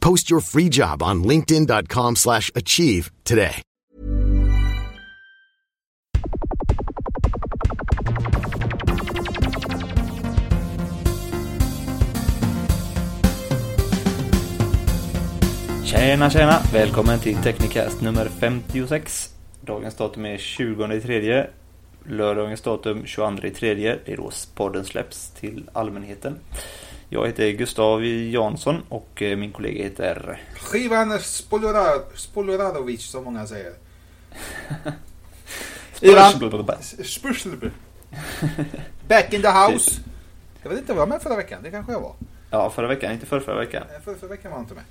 [0.00, 3.62] Post your free job on linkedin.com slash achieve today.
[15.84, 16.58] Tjena tjena!
[16.72, 19.30] Välkommen till Technicast nummer 56.
[19.60, 21.50] Dagens datum är 20 tredje.
[22.04, 23.98] Lördagens datum 22 tredje.
[24.04, 26.38] Det är då podden släpps till allmänheten.
[27.12, 30.42] Jag heter Gustav Jansson och eh, min kollega heter...
[30.60, 33.72] Skivan Spolora- Spoloradovic som många säger.
[37.04, 37.70] Spurslb.
[39.08, 40.00] Back in the house.
[40.62, 41.60] Jag vet inte, var jag med förra veckan?
[41.62, 42.14] Det kanske jag var.
[42.50, 43.82] Ja, förra veckan, inte förra, förra veckan.
[44.04, 44.84] Förra, förra veckan var jag inte med.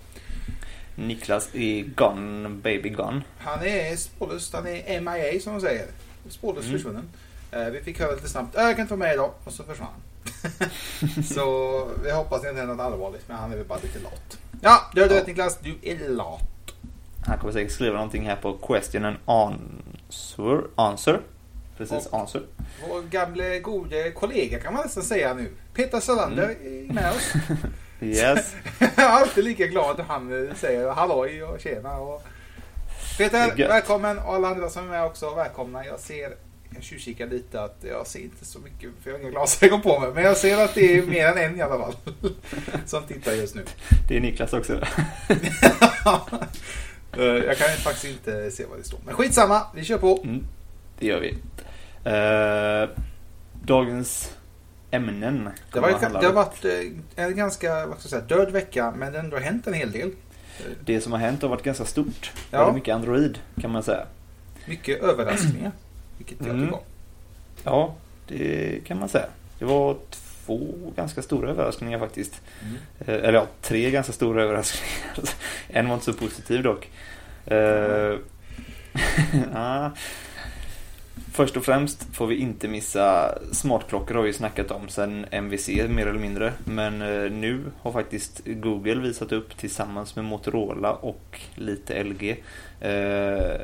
[0.96, 3.22] Niklas är gone, baby gone.
[3.40, 5.86] Han är spårlöst, han är MIA som de säger.
[6.30, 6.78] Spårlöst Mm.
[6.80, 7.10] försvunnen.
[7.52, 9.32] Eh, vi fick höra lite snabbt, "Äh, jag kan inte vara med idag.
[9.44, 10.02] Och så försvann han.
[11.34, 14.38] så vi hoppas det inte är något allvarligt, men han är väl bara lite lat.
[14.62, 16.42] Ja, du har rätt Niklas, du är lat.
[17.28, 20.62] Han kommer säkert skriva någonting här på question and answer.
[20.76, 21.22] Answer.
[21.78, 22.42] Precis, Och- answer.
[22.90, 25.52] Vår gamle gode kollega kan man nästan säga nu.
[25.74, 27.34] Peter Salander är med oss.
[28.02, 28.54] Yes.
[28.80, 31.98] Jag är alltid lika glad när han eh, säger halloj och tjena.
[31.98, 32.24] Och...
[33.18, 34.20] Peter, välkommen.
[34.20, 35.86] Och alla andra som är med också, välkomna.
[35.86, 36.36] Jag ser,
[36.76, 40.00] jag tjuvkikar lite att jag ser inte så mycket för jag har inga glasögon på
[40.00, 40.12] mig.
[40.14, 41.96] Men jag ser att det är mer än en i alla fall.
[42.86, 43.66] Som tittar just nu.
[44.08, 44.82] Det är Niklas också.
[47.18, 49.00] Eh, jag kan faktiskt inte se vad det står.
[49.06, 50.20] Men skitsamma, vi kör på.
[50.24, 50.46] Mm,
[51.00, 51.38] det gör vi.
[52.04, 52.90] Eh,
[53.64, 54.34] dagens
[54.92, 59.12] ämnen Det, var, det har varit eh, en ganska vad ska säga, död vecka, men
[59.12, 60.12] det har ändå hänt en hel del.
[60.86, 62.32] Det som har hänt har varit ganska stort.
[62.52, 62.58] Ja.
[62.58, 64.06] Väldigt mycket Android kan man säga.
[64.66, 65.72] Mycket överraskningar.
[66.20, 66.62] Vilket jag Mm.
[66.62, 66.82] tycker om.
[67.64, 67.96] Ja,
[68.28, 69.26] det kan man säga.
[69.60, 69.98] Det var
[70.46, 72.42] två ganska stora överraskningar faktiskt.
[72.62, 72.76] Mm.
[73.00, 75.30] Eh, Eller ja, tre ganska stora överraskningar.
[75.68, 76.90] En var inte så positiv dock.
[79.54, 79.92] Ja.
[81.32, 86.08] Först och främst får vi inte missa smartklockor har vi snackat om sedan MVC mer
[86.08, 86.54] eller mindre.
[86.66, 92.44] Men eh, nu har faktiskt Google visat upp tillsammans med Motorola och lite LG
[92.82, 93.62] eh,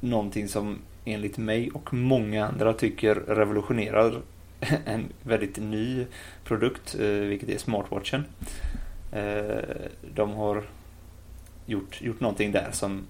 [0.00, 4.20] någonting som enligt mig och många andra tycker revolutionerar
[4.84, 6.06] en väldigt ny
[6.44, 8.24] produkt, eh, vilket är smartwatchen.
[9.12, 10.62] Eh, de har
[11.66, 13.06] gjort, gjort någonting där som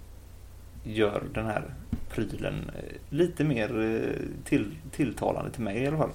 [0.85, 1.65] gör den här
[2.11, 3.69] prylen eh, lite mer
[4.45, 6.11] till, tilltalande till mig i alla fall.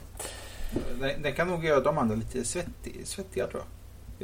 [1.00, 3.68] Den, den kan nog göra de andra lite svettig, svettiga tror jag.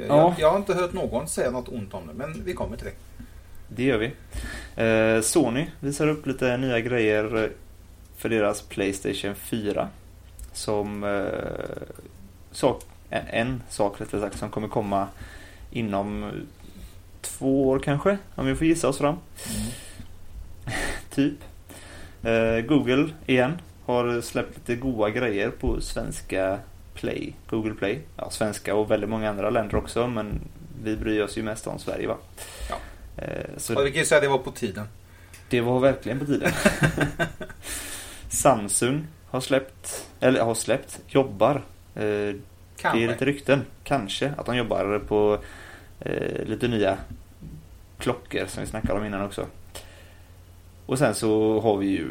[0.03, 0.22] Jag, Ja.
[0.22, 0.35] jag.
[0.40, 3.23] jag har inte hört någon säga något ont om det, men vi kommer till det.
[3.67, 4.11] Det gör vi.
[4.83, 7.51] Eh, Sony visar upp lite nya grejer
[8.17, 9.89] för deras Playstation 4.
[10.53, 11.88] Som eh,
[12.51, 15.07] sak, en, sak rättare sagt som kommer komma
[15.72, 16.31] inom
[17.22, 19.16] två år kanske, om vi får gissa oss fram.
[21.09, 21.35] typ.
[22.23, 26.59] Eh, Google igen har släppt lite goa grejer på svenska
[26.94, 27.99] Play, Google Play.
[28.16, 30.39] Ja, svenska och väldigt många andra länder också, men
[30.84, 32.17] vi bryr oss ju mest om Sverige va?
[32.69, 32.75] Ja.
[33.17, 34.85] Eh, så Och vi kan ju säga att det var på tiden.
[35.50, 36.51] det var verkligen på tiden.
[38.29, 41.55] Samsung har släppt, eller har släppt, jobbar.
[41.96, 42.35] Eh, det
[42.81, 43.03] Kanske.
[43.03, 45.37] är lite rykten, kanske, att de jobbar på
[45.99, 46.97] eh, lite nya
[47.99, 49.46] klockor som vi snackade om innan också.
[50.85, 52.08] Och sen så har vi ju,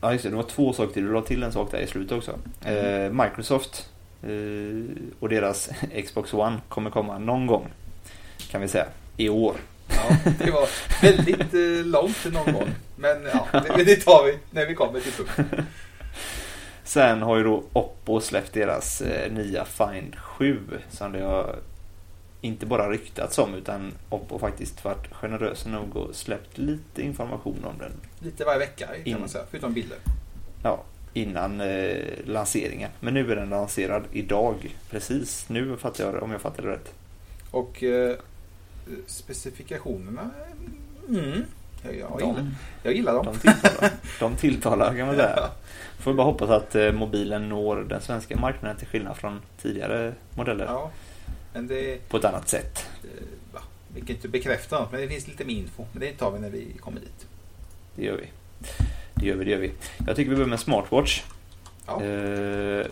[0.00, 1.86] ja just det, det var två saker till, du la till en sak där i
[1.86, 2.38] slutet också.
[2.64, 3.88] Eh, Microsoft
[4.22, 5.70] eh, och deras
[6.06, 7.68] Xbox One kommer komma någon gång,
[8.50, 8.86] kan vi säga,
[9.16, 9.56] i år.
[10.08, 10.68] Ja, det var
[11.02, 12.70] väldigt eh, långt någon gång.
[12.96, 15.66] Men ja, det, det tar vi när vi kommer till punkten.
[16.84, 20.58] Sen har ju då Oppo släppt deras eh, nya Find 7
[20.90, 21.56] som det har
[22.40, 27.78] inte bara ryktats om utan Oppo faktiskt varit generösa nog och släppt lite information om
[27.78, 27.92] den.
[28.18, 29.20] Lite varje vecka kan In.
[29.20, 29.98] man säga, förutom bilder.
[30.62, 30.82] Ja,
[31.12, 32.90] innan eh, lanseringen.
[33.00, 34.76] Men nu är den lanserad idag.
[34.90, 36.92] Precis nu fattar jag om jag fattar det rätt.
[37.50, 38.16] Och eh,
[39.06, 40.30] specifikationerna,
[41.08, 41.44] mm,
[41.82, 43.26] jag, jag, gillar, De, jag gillar dem.
[43.26, 43.90] de, tilltalar,
[44.20, 45.50] de tilltalar kan man säga.
[45.98, 50.64] Får bara hoppas att eh, mobilen når den svenska marknaden till skillnad från tidigare modeller
[50.64, 50.90] Ja,
[51.52, 52.86] men det, på ett annat sätt.
[53.04, 53.60] eh,
[53.94, 55.84] vi kan inte bekräfta något, men det finns lite mer info.
[55.92, 57.26] Men det tar vi när vi kommer dit.
[57.96, 58.26] Det gör vi.
[59.14, 59.72] Det gör vi, det gör vi.
[60.06, 61.22] Jag tycker vi börjar med smartwatch.
[61.86, 62.02] Ja.
[62.04, 62.86] Eh,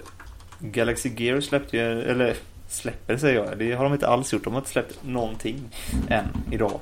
[0.59, 2.37] Galaxy Gear släppte ju, eller
[2.69, 4.45] släpper säger jag, det har de inte alls gjort.
[4.45, 5.69] De har inte släppt någonting
[6.09, 6.81] än idag.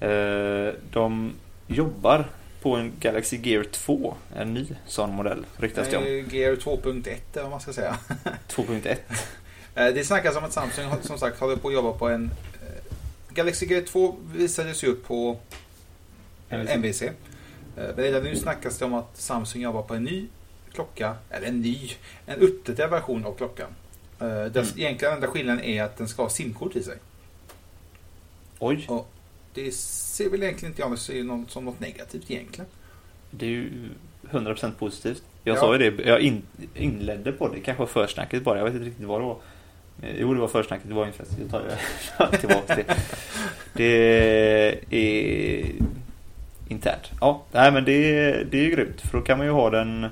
[0.00, 1.32] Eh, de
[1.66, 2.28] jobbar
[2.62, 6.02] på en Galaxy Gear 2, en ny sån modell ryktas det om.
[6.04, 7.96] Eh, Gear 2.1 eller vad man ska säga.
[8.48, 8.96] 2.1.
[9.74, 12.30] Eh, Det snackas om att Samsung som sagt håller på att jobba på en
[13.28, 15.38] Galaxy Gear 2 visades ju upp på
[16.48, 16.66] Men
[17.96, 20.26] redan nu snackas det om att Samsung jobbar på en ny
[20.72, 21.90] klocka, eller en ny,
[22.26, 23.68] en uppdaterad version av klockan.
[24.20, 24.66] Eh, Den Mm.
[24.76, 26.96] egentligen enda skillnaden är att den ska ha simkort i sig.
[28.58, 29.08] Oj, Och
[29.54, 32.66] det ser väl egentligen inte jag ser något, som något negativt egentligen.
[33.30, 33.70] det är ju
[34.30, 35.22] 100% positivt.
[35.44, 35.60] Jag Ja.
[35.60, 36.42] sa ju det, jag in,
[36.74, 39.36] inledde på det, kanske försnacket bara, jag vet inte riktigt vad det var.
[40.02, 41.30] Eh, Jo, det var försnacket, det var infest.
[41.40, 42.84] Jag tar tillbaka det.
[43.72, 43.84] Det
[44.90, 45.72] är
[46.68, 47.10] internt.
[47.20, 50.06] Ja, nej men det, det är ju grymt, för då kan man ju ha den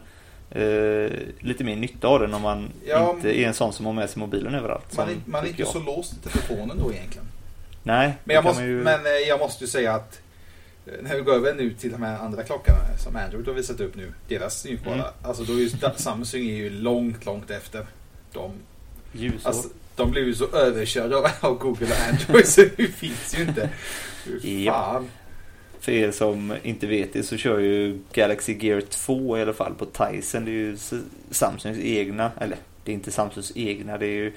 [0.50, 1.10] eh,
[1.40, 3.10] lite mer nytta av den om man Ja.
[3.16, 4.96] inte är en sån som har med sig mobilen överallt.
[4.96, 5.68] Man är, man är inte jag.
[5.70, 7.26] så låst till telefonen då egentligen.
[7.82, 8.82] Nej, Men jag, måste, ju...
[8.84, 10.20] men eh, jag måste ju säga att
[10.86, 13.80] eh, när vi går över nu till de här andra klockorna som Android har visat
[13.80, 14.94] upp nu, deras mjukvara.
[14.94, 15.06] Mm.
[15.22, 17.86] Alltså då är ju, Samsung är ju långt, långt efter.
[18.32, 18.52] De,
[19.12, 19.48] ljusår.
[19.48, 23.70] alltså, de blev ju så överkörda av- Google och Android så det finns ju inte.
[24.24, 25.02] Hur Ja.
[25.86, 29.74] För er som inte vet det så kör ju Galaxy Gear 2 i alla fall
[29.74, 30.44] på Tyson.
[30.44, 30.76] Det är ju
[31.30, 33.98] Samsungs egna, eller det är inte Samsungs egna.
[33.98, 34.32] Det är ju,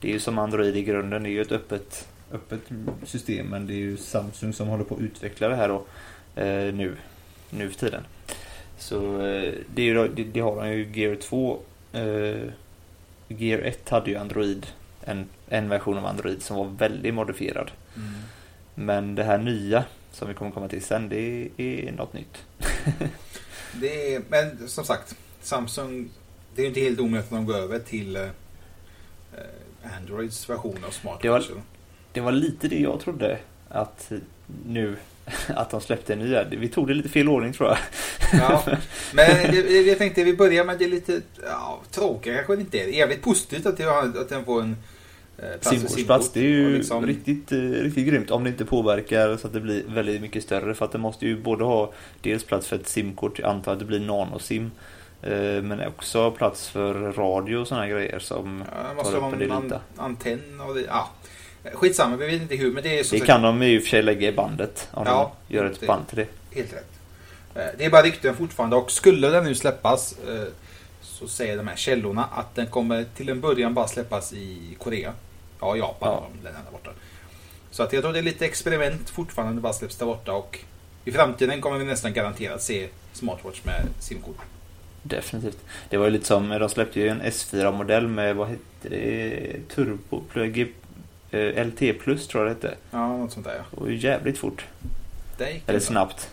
[0.00, 1.22] det är ju som Android i grunden.
[1.22, 2.60] Det är ju ett öppet, öppet
[3.04, 5.84] system men det är ju Samsung som håller på att utveckla det här då,
[6.42, 6.96] eh, nu,
[7.50, 8.02] nu för tiden.
[8.78, 11.58] Så eh, det, är ju, det, det har de ju Gear 2.
[11.92, 12.50] Eh,
[13.28, 14.66] Gear 1 hade ju Android,
[15.04, 17.70] en, en version av Android som var väldigt modifierad.
[17.96, 18.12] Mm.
[18.74, 19.84] Men det här nya
[20.18, 22.38] som vi kommer komma till sen, det är något nytt.
[23.80, 26.08] Det är, men som sagt, Samsung,
[26.54, 30.84] det är ju inte helt omöjligt att de går över till eh, eh, Androids version
[30.86, 31.48] av smartwatch.
[31.48, 31.54] Det
[32.12, 33.38] Det var lite det jag trodde
[33.68, 34.12] att
[34.66, 34.96] nu
[35.46, 36.56] att de släppte en ny.
[36.56, 37.78] Vi tog det lite fel ordning tror jag.
[38.40, 38.62] Ja,
[39.14, 42.86] men det, jag tänkte vi börjar med det lite ja, tråkiga kanske det inte är.
[42.86, 44.76] Jävligt positivt att, det, har- att den får en
[45.38, 48.64] eh, plats för Simkortsplats, det är ju liksom- riktigt, eh, riktigt grymt om det inte
[48.64, 50.74] påverkar så att det blir väldigt mycket större.
[50.74, 53.78] För att det måste ju både ha dels plats för ett simkort, jag antar att
[53.78, 54.70] det blir nanosim.
[55.22, 55.30] eh,
[55.62, 58.64] Men också plats för radio och sådana grejer som
[58.96, 59.80] Ja, tar upp en an, vita.
[59.96, 61.08] antenn och det, ja.
[61.74, 63.88] Skitsamma, vi vet inte hur, men det är så Det kan de i och för
[63.88, 66.26] sig lägga i bandet om Ja, de gör ett det- band till det.
[66.56, 66.90] Helt rätt.
[67.78, 70.14] Det är bara rykten fortfarande och skulle den nu släppas
[71.02, 75.12] så säger de här källorna att den kommer till en början bara släppas i Korea.
[75.60, 76.26] Ja, Japan Ja.
[76.42, 76.90] den där borta.
[77.70, 80.58] Så att jag tror det är lite experiment fortfarande det bara släpps där borta och
[81.04, 84.36] i framtiden kommer vi nästan garanterat se smartwatch med simkort.
[85.02, 85.58] Definitivt.
[85.88, 90.22] Det var ju lite som, de släppte ju en S4-modell med, vad hette det, Turbo,
[90.34, 90.66] G,
[91.30, 92.76] eh, LT plus tror jag det hette.
[92.90, 93.86] Ja, något sånt där ja.
[93.88, 94.64] Ju jävligt fort.
[95.66, 96.30] Eller snabbt.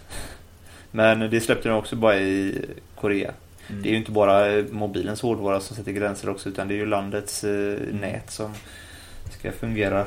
[0.91, 2.65] Men det släppte de också bara i
[2.95, 3.31] Korea.
[3.69, 3.81] Mm.
[3.83, 6.85] Det är ju inte bara mobilens hårdvara som sätter gränser också utan det är ju
[6.85, 8.53] landets eh, nät som
[9.39, 10.05] ska fungera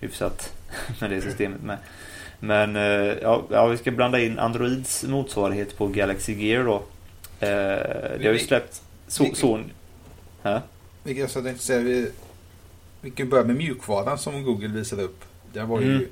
[0.00, 0.52] hyfsat
[1.00, 1.78] med det systemet med.
[2.40, 2.82] Men eh,
[3.22, 6.74] ja, ja, vi ska blanda in Androids motsvarighet på Galaxy Gear då.
[7.40, 7.48] Eh,
[8.18, 9.60] det har ju släppt så, Vilken- så,
[10.42, 10.60] Hä?
[11.04, 12.10] Jag tänkte säga, vi,
[13.00, 15.24] vi kan börja med mjukvaran som Google visade upp.
[15.52, 16.06] Den var ju, Mm.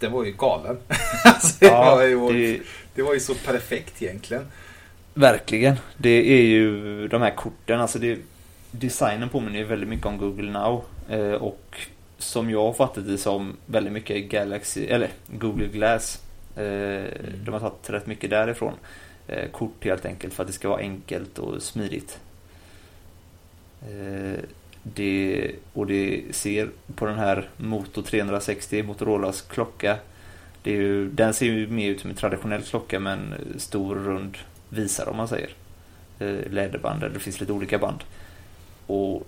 [0.00, 0.76] den var ju galen.
[1.24, 2.02] alltså, det, Ja, var
[2.32, 2.62] ju, det,
[2.94, 4.46] det var ju så perfekt egentligen.
[5.14, 5.76] verkligen.
[5.96, 8.18] Det är ju de här korten, alltså det,
[8.78, 10.84] designen påminner ju väldigt mycket om Google Now.
[11.08, 11.76] Eh, och
[12.18, 16.22] som jag har fattat det som väldigt mycket Galaxy, eller Google Glass.
[16.56, 17.04] Eh,
[17.44, 18.74] De har tagit rätt mycket därifrån.
[19.28, 22.18] Eh, kort helt enkelt för att det ska vara enkelt och smidigt.
[24.82, 29.96] Det, och det ser på den här Moto 360, Motorolas klocka.
[30.62, 33.94] Det är ju, den ser ju mer ut som en traditionell klocka med en stor
[33.94, 34.38] rund
[34.68, 35.50] visare om man säger.
[36.50, 38.04] Läderband, eller det finns lite olika band.
[38.86, 39.26] Och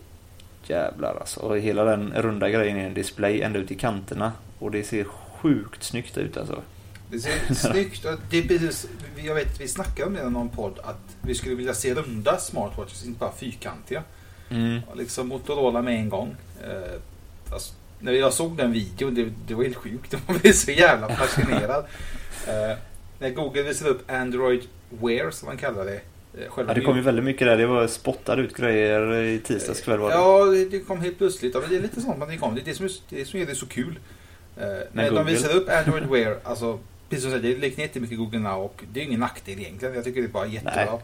[0.67, 1.41] jävlar alltså.
[1.41, 4.33] Och hela den runda grejen är en display ända ut i kanterna.
[4.59, 6.63] Och det ser sjukt snyggt ut alltså.
[7.11, 8.19] Det ser snyggt ut.
[8.31, 8.87] Det är precis,
[9.17, 12.39] jag vet, vi snackade om det i någon podd att vi skulle vilja se runda
[12.39, 14.03] smartwatches, inte bara fyrkantiga.
[14.51, 14.81] Mm.
[14.97, 16.37] Liksom Motorola med en gång.
[16.65, 17.01] Eh,
[17.53, 20.15] alltså, när jag såg den videon, det, det var helt sjukt.
[20.29, 21.85] Man blev så jävla fascinerad.
[22.47, 22.79] eh,
[23.19, 26.01] när Google visade upp Android Wear, som man kallar det.
[26.37, 27.57] Eh, själva Ja, det kom ju väldigt mycket där.
[27.57, 30.15] Det var spottade ut grejer i tisdags kväll var det.
[30.15, 31.55] Ja, det- kom helt plötsligt.
[31.55, 32.55] Ja, men Det är lite sånt, men det kom.
[32.55, 33.99] Det är det som, är, det som gör det så kul.
[34.57, 36.79] Eh, när de visade upp Android Wear, alltså
[37.09, 39.95] precis som du säger, det liknar jättemycket Google Now och det är ingen nackdel egentligen.
[39.95, 40.83] Jag tycker det är bara jättebra.
[40.83, 40.99] Eh,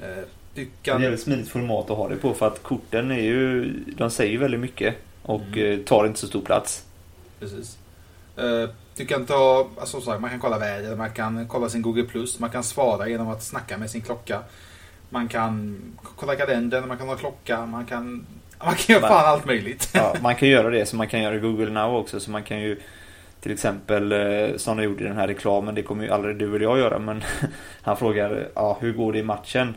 [0.00, 0.24] du
[0.54, 1.04] Det är kan...
[1.14, 4.38] ett smidigt format att ha det på för att korten är ju, de säger ju
[4.38, 5.84] väldigt mycket och Mm.
[5.84, 6.84] tar inte så stor plats.
[7.40, 7.78] Precis.
[8.96, 12.50] Du kan ta, alltså, man kan kolla väder, man kan kolla sin Google Plus, man
[12.50, 14.40] kan svara genom att snacka med sin klocka.
[15.10, 15.78] Man kan
[16.16, 18.26] kolla kalendern, man kan ha klocka, man kan...
[18.64, 19.90] Man kan göra fan allt möjligt.
[19.94, 22.20] Ja, man kan göra det som man kan göra i Google Now också.
[22.20, 22.80] Så man kan ju
[23.40, 26.48] till exempel, eh, som de gjorde i den här reklamen, det kommer ju aldrig du
[26.56, 27.22] eller jag göra, men
[27.82, 29.74] han frågar ja, hur går det i matchen?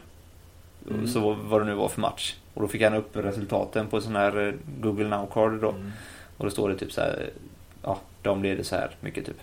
[0.92, 1.08] Mm.
[1.08, 2.36] Så vad- vad det nu var för match.
[2.54, 5.70] Och då fick han upp resultaten på sån här eh, Google Now-card då.
[5.70, 5.92] Mm.
[6.38, 7.30] Och då står det typ så här,
[7.84, 9.38] ja, de leder så här mycket typ.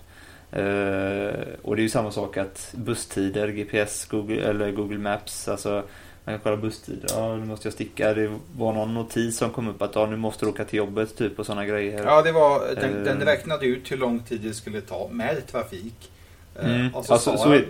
[0.55, 5.83] Eh, och det är ju samma sak att busstider, GPS, Google, eller Google Maps, alltså
[6.23, 7.09] man kan kolla busstider.
[7.13, 8.13] Ja, nu måste jag sticka.
[8.13, 11.17] Det var någon notis som kom upp att ja, nu måste du åka till jobbet
[11.17, 12.03] typ och sådana grejer.
[12.05, 13.03] Ja, det var, den, Eh.
[13.03, 16.11] den räknade ut hur lång tid det skulle ta med trafik.
[16.59, 16.95] Eh, Mm.
[16.95, 17.61] Och så Alltså, sa, så han,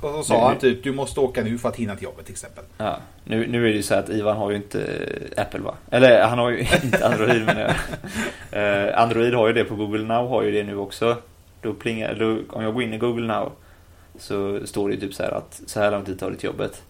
[0.00, 2.24] och så sa Nu- han typ, du måste åka nu för att hinna till jobbet
[2.24, 2.64] till exempel.
[2.78, 4.86] Ja, nu, nu är det ju så att Ivan har ju inte
[5.36, 5.74] Apple va?
[5.90, 8.92] Eller han har ju inte Android men jag.
[8.94, 11.16] Android har ju det på Google Now har ju det nu också.
[11.64, 13.52] Då plingar, då, om jag går in i Google Now
[14.18, 16.46] så står det ju typ så här att så här lång tid tar det till
[16.46, 16.82] jobbet.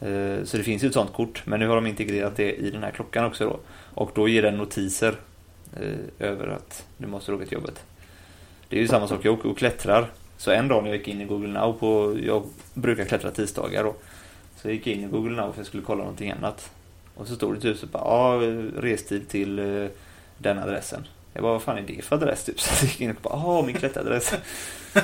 [0.00, 2.70] Eh, så det finns ju ett sånt kort men nu har de integrerat det i
[2.70, 3.58] den här klockan också då.
[3.94, 5.14] Och då ger den notiser
[5.80, 7.84] eh, över att du måste åka till jobbet.
[8.68, 10.10] Det är ju samma sak, jag åker och klättrar.
[10.36, 12.42] Så en dag när jag gick in i Google Now på, jag
[12.74, 13.94] brukar klättra tisdagar då.
[14.56, 16.70] Så jag gick in i Google Now för att jag skulle kolla någonting annat.
[17.14, 18.40] Och så stod det typ så bara, ja,
[18.76, 19.88] restid till eh,
[20.38, 21.06] den adressen.
[21.32, 22.60] Jag bara, vad fan är det för adress typ?
[22.60, 24.34] Så jag gick in och bara, ja, min klättradress.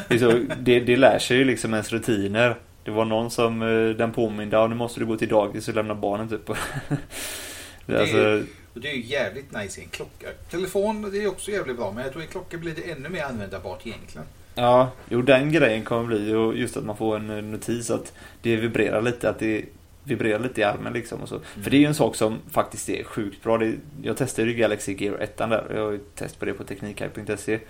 [0.08, 2.56] det, så, det, det lär sig ju liksom ens rutiner.
[2.84, 5.74] Det var någon som eh, den påminde, ja, nu måste du gå till dagis och
[5.74, 6.46] lämna barnen typ.
[7.86, 8.42] det, är alltså,
[8.74, 10.26] Och det är ju jävligt nice i en klocka.
[10.50, 13.24] Telefon, det är också jävligt bra, men jag tror i klocka blir det ännu mer
[13.24, 14.26] användbart egentligen.
[14.54, 18.12] Ja, jo den grejen kommer bli och just att man får en eh, notis att
[18.42, 19.64] det vibrerar lite, att det
[20.04, 21.40] vibrerar lite i armen liksom och så.
[21.40, 23.58] För det är ju en sak som faktiskt är sjukt bra.
[23.58, 26.64] Det, jag testade ju Galaxy Gear 1 där, jag har ju test på det på
[26.64, 27.60] teknikhype.se.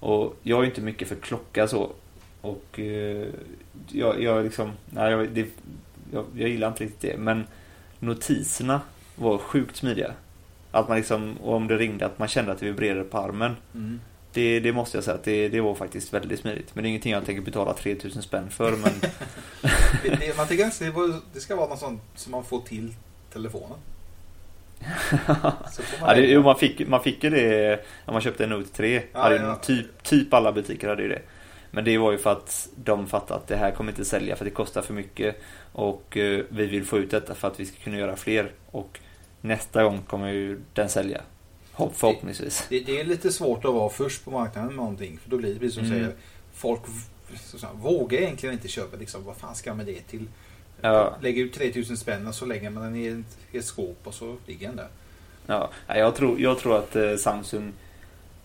[0.00, 1.92] Och jag är ju inte mycket för klocka så.
[2.40, 3.26] Och eh,
[3.88, 5.46] jag, jag liksom, nej jag, det,
[6.12, 7.18] jag, jag gillar inte riktigt det.
[7.18, 7.46] Men
[7.98, 8.80] notiserna
[9.16, 10.12] var sjukt smidiga.
[10.70, 13.56] Att man liksom, och om det ringde, att man kände att det vibrerade på armen.
[13.74, 14.00] Mm.
[14.32, 16.74] Det, det måste jag säga att det, det var faktiskt väldigt smidigt.
[16.74, 18.72] Men det är ingenting jag tänker betala 3000 spänn för.
[18.72, 18.92] Men
[20.02, 22.94] Det, det, man tycker att det, ska vara något sånt som man får till
[23.32, 23.78] telefonen.
[26.00, 29.02] Man ja, jo, man, fick, man fick ju det när man köpte en Note 3.
[29.12, 29.56] Ja, hade ja.
[29.56, 31.22] Typ, typ alla butiker hade ju det.
[31.70, 34.44] Men det var ju för att de fattade att det här kommer inte sälja för
[34.44, 35.36] det kostar för mycket.
[35.72, 38.50] Och eh, vi vill få ut detta för att vi ska kunna göra fler.
[38.70, 39.00] Och
[39.40, 41.20] nästa gång kommer ju den sälja.
[41.78, 42.66] Hopp, förhoppningsvis.
[42.68, 45.18] Det, det är lite svårt att vara först på marknaden med någonting.
[45.22, 45.98] För då blir det precis som Mm.
[45.98, 46.12] säger.
[46.54, 46.80] Folk
[47.34, 48.96] säga, vågar egentligen inte köpa.
[48.96, 50.26] Liksom, vad fan ska man det till?
[50.80, 51.16] Ja.
[51.22, 54.14] Lägger ut 3000 spänn och så lägger man den i ett, i ett skåp och
[54.14, 54.88] så ligger den där.
[55.46, 57.72] Ja, jag tror, jag tror att eh, Samsung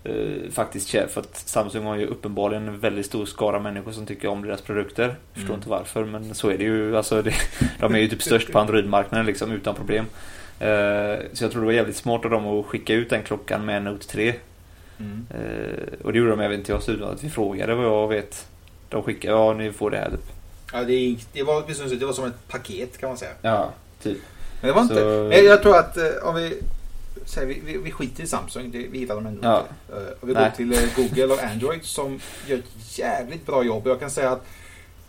[0.03, 4.27] eh, faktiskt för att Samsung har ju uppenbarligen en väldigt stor skara människor som tycker
[4.27, 5.15] om deras produkter.
[5.33, 5.55] Förstår Mm.
[5.59, 6.97] inte varför, men så är det ju.
[6.97, 7.33] Alltså, det,
[7.79, 10.05] de är ju typ störst på Android-marknaden liksom, utan problem.
[10.63, 13.65] Eh, så jag tror det var jävligt smart av dem att skicka ut den klockan
[13.65, 14.35] med Note 3.
[14.99, 15.25] Mm.
[15.29, 18.47] Eh, och det gjorde de även till oss utan att vi frågade vad jag vet.
[18.89, 20.19] De skickade, ja ni får det här typ.
[20.73, 21.63] Ja, det, det, var,
[21.99, 23.31] det var som ett paket kan man säga.
[23.41, 23.71] Ja,
[24.03, 24.17] typ.
[24.61, 24.95] Men det var inte...
[24.95, 26.53] Så- Men jag tror att eh, om vi...
[27.25, 29.59] Säger, vi, vi, vi skiter i Samsung, det, vi gillar dem ändå Ja.
[29.87, 30.01] inte.
[30.01, 30.43] Eh, och vi Nej.
[30.43, 33.87] går till eh, Google och Android som gör ett jävligt bra jobb.
[33.87, 34.45] Jag kan säga att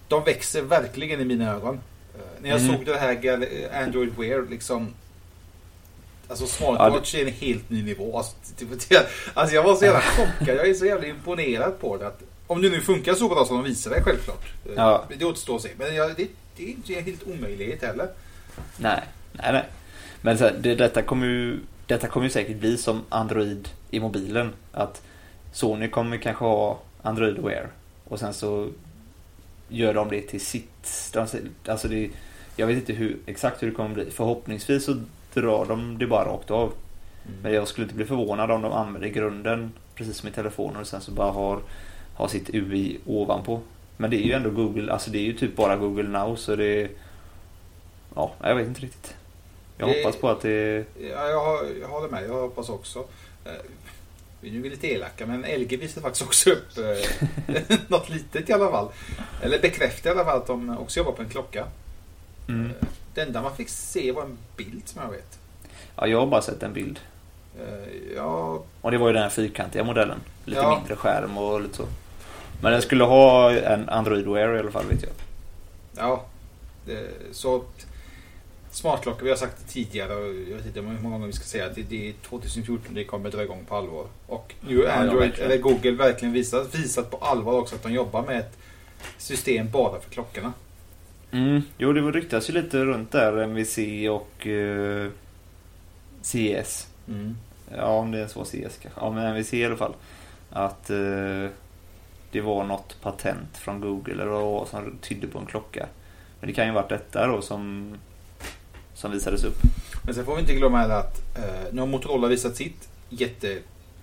[0.08, 1.74] de växer verkligen i mina ögon.
[2.14, 2.76] Eh, när jag Mm.
[2.76, 4.88] såg det här eh, Android Wear liksom...
[6.28, 8.18] Alltså smartwatch är en helt ny nivå.
[8.18, 10.56] Alltså, det, det, alltså jag var så jävla chockad.
[10.56, 12.06] Jag är så jävla imponerad på det.
[12.06, 14.44] Att, om det nu funkar så bra som de visar det självklart.
[14.66, 15.04] Eh, Ja.
[15.18, 15.68] Det återstår att se.
[15.78, 18.08] Men jag, det, det är inte en helt omöjlighet heller.
[18.76, 19.00] Nej,
[19.32, 19.64] nej, nej.
[20.22, 24.00] Men så här, det, detta kommer ju detta kommer ju säkert bli som Android i
[24.00, 24.52] mobilen.
[24.72, 25.02] Att
[25.52, 27.68] Sony kommer kanske ha Android Wear
[28.04, 28.68] och sen så
[29.68, 31.14] gör de det till sitt.
[31.66, 32.10] Alltså det,
[32.56, 34.10] jag vet inte hur, exakt hur det kommer bli.
[34.10, 35.02] Förhoppningsvis så
[35.34, 36.72] drar de det bara rakt av.
[37.42, 40.86] Men jag skulle inte bli förvånad om de använder grunden precis som i telefonen och
[40.86, 41.58] sen så bara har,
[42.14, 43.60] har sitt UI ovanpå.
[43.96, 46.56] Men det är ju ändå Google, alltså det är ju typ bara Google Now så
[46.56, 46.88] det...
[48.14, 49.14] Ja, jag vet inte riktigt.
[49.78, 50.84] Jag Det- hoppas på att det...
[51.00, 52.24] Ja, jag, har- jag håller med.
[52.28, 52.98] Jag hoppas också.
[53.44, 53.52] Eh,
[54.40, 58.52] Nu är vi lite elaka, men LG visade faktiskt också upp eh, något litet i
[58.52, 58.88] alla fall.
[59.42, 61.64] Eller bekräftade i alla fall att de också jobbar på en klocka.
[62.48, 62.70] Mm.
[63.14, 65.38] Det enda man fick se var en bild som jag vet.
[65.96, 67.00] Ja, jag har bara sett en bild.
[67.60, 70.18] Eh, Ja, Och det var ju den här fyrkantiga modellen.
[70.44, 70.76] Lite Ja.
[70.78, 71.86] mindre skärm och lite så.
[72.62, 75.12] Men den skulle ha en Android Wear i alla fall vet jag.
[75.96, 76.24] ja.
[76.86, 77.64] Det, så
[78.70, 81.44] smartklockor, vi har sagt det tidigare och jag vet inte hur många gånger vi ska
[81.44, 84.06] säga att det, det är 2014 det kommer dra igång på allvar.
[84.26, 85.50] Och nu har Ja, Android, verkligen.
[85.50, 88.58] eller Google verkligen visat, visat på allvar också att de jobbar med ett
[89.18, 90.52] system bara för klockorna.
[91.34, 91.62] Mm.
[91.78, 93.78] Jo, det ryktas ju lite runt där MVC
[94.10, 95.10] och eh,
[96.22, 96.88] CS.
[97.08, 97.36] Mm.
[97.76, 99.00] Ja, om det ens var CS kanske.
[99.00, 99.94] Ja, men MVC i alla fall.
[100.50, 101.48] Att eh,
[102.30, 105.86] det var något patent från Google eller vad som tydde på en klocka.
[106.40, 107.94] Men det kan ju varit detta då som,
[108.94, 109.58] som visades upp.
[110.02, 113.58] Men sen får vi inte glömma heller att eh, nu har Motorola visat sitt jätte...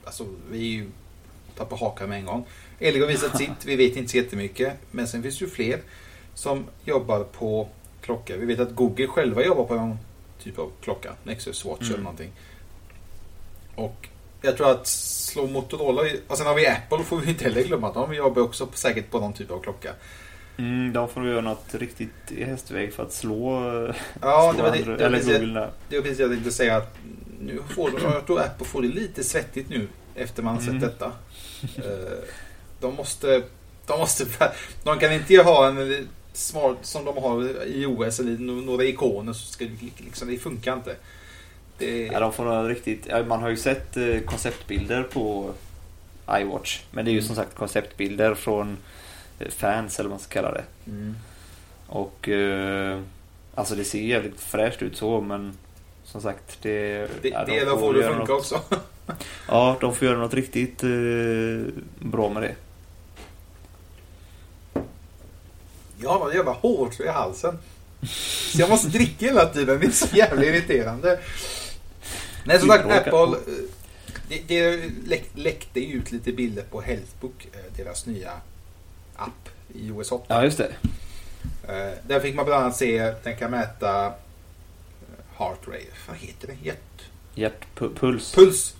[0.05, 0.89] Alltså vi är ju
[1.55, 2.45] tar på hakan med en gång.
[2.79, 4.73] LG har visat sitt, vi vet inte så jättemycket.
[4.91, 5.79] Men sen finns det ju fler
[6.33, 7.67] som jobbar på
[8.01, 8.35] klockor.
[8.37, 9.97] Vi vet att Google själva jobbar på någon
[10.43, 11.13] typ av klocka.
[11.23, 11.93] Nexus Watch Mm.
[11.93, 12.31] eller någonting.
[13.75, 14.07] Och
[14.41, 16.01] jag tror att slå Motorola...
[16.27, 17.93] Och sen har vi Apple får vi inte heller glömma.
[17.93, 19.93] De jobbar också på, säkert på någon typ av klocka.
[20.57, 23.61] Mm, de får göra något riktigt i hästväg för att slå,
[24.21, 25.71] Ja, slå det var det, Android- det, eller precis- Google där.
[25.89, 26.97] Det var precis det jag tänkte säga att
[27.39, 30.81] nu får jag tror Apple får det lite svettigt nu efter man har sett Mm.
[30.81, 31.11] detta.
[31.77, 32.17] Eh,
[32.79, 33.43] De måste,
[33.87, 34.25] de måste,
[34.83, 39.51] de kan inte ha en smart som de har i OS eller några ikoner så
[39.51, 39.71] ska det
[40.05, 40.95] liksom, det funkar inte.
[41.77, 45.51] Det, Ja, de får några riktigt, man har ju sett eh, konceptbilder på
[46.41, 46.81] iWatch.
[46.91, 48.77] Men det är ju som sagt konceptbilder från
[49.39, 50.63] eh, fans eller vad man ska kalla det.
[50.87, 51.15] mm.
[51.87, 52.99] Och eh,
[53.55, 55.53] alltså det ser jävligt fräscht ut så men
[56.03, 57.07] som sagt det...
[57.21, 58.59] det, ja, de får det att göra funka något- också.
[59.47, 60.81] Ja, de får göra något riktigt
[61.99, 62.55] bra med det.
[66.03, 67.57] Jag har en jävla hårtrö i halsen.
[68.51, 69.79] Så jag måste dricka hela tiden.
[69.79, 71.19] Det är så jävla irriterande.
[72.45, 72.85] Nej, som sagt.
[72.85, 73.37] Apple.
[73.37, 73.53] eh,
[74.29, 78.31] Det, det läck, läckte ut lite bilder på Healthbook, eh, deras nya
[79.15, 80.25] app i OS 8.
[80.27, 80.71] Ja, just det.
[81.67, 84.13] Eh, Där fick man bland annat se, den kan mäta
[85.37, 86.55] heart rate, vad heter det?
[86.63, 86.77] Hjärt...
[87.35, 88.31] Hjärtpuls.
[88.35, 88.73] Puls!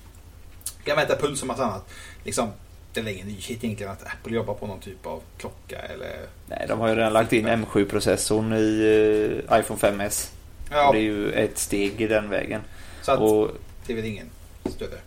[0.83, 1.89] Kan mäta puls och massa annat.
[2.23, 2.49] Liksom,
[2.93, 6.15] det är ingen nyhet egentligen att Apple jobbar på någon typ av klocka eller...
[6.47, 10.29] Nej, de har ju redan lagt in M7-processorn i eh, iPhone 5S.
[10.71, 12.61] Ja, det är ju ett steg i den vägen.
[13.01, 13.51] så att Och
[13.85, 14.29] det är väl ingen
[14.65, 14.97] större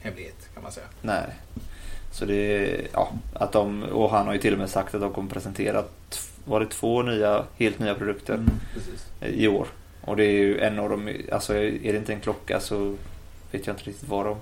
[0.00, 0.86] hemlighet kan man säga.
[1.02, 1.26] Nej.
[2.12, 5.12] Så det, ja, att de, och han har ju till och med sagt att de
[5.12, 5.84] kommer presentera,
[6.44, 8.50] var det två nya, helt nya produkter Mm,
[9.20, 9.66] i år.
[10.00, 12.94] Och det är ju en av dem, alltså är det inte en klocka så
[13.50, 14.36] vet jag inte riktigt vad de...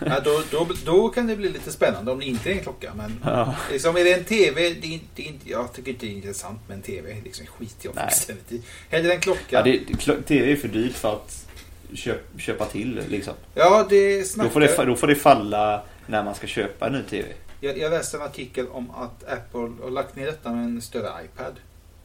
[0.06, 2.92] Ja, då, då, då kan det bli lite spännande om det inte är en klocka.
[2.94, 3.54] Men Ja.
[3.72, 6.68] liksom, är det en TV, det är, det är jag tycker inte det är intressant
[6.68, 7.16] med en TV.
[7.24, 8.62] Liksom, skiter jag fullständigt i.
[8.90, 9.40] Hellre en klocka.
[9.50, 9.78] Ja, det,
[10.26, 11.46] TV är för dyrt för att
[11.94, 13.34] köp, köpa till liksom.
[13.54, 17.02] Ja, det Då får det, då får det falla när man ska köpa en ny
[17.02, 17.28] TV.
[17.60, 21.10] Jag, jag läste en artikel om att Apple har lagt ner detta med en större
[21.24, 21.54] iPad.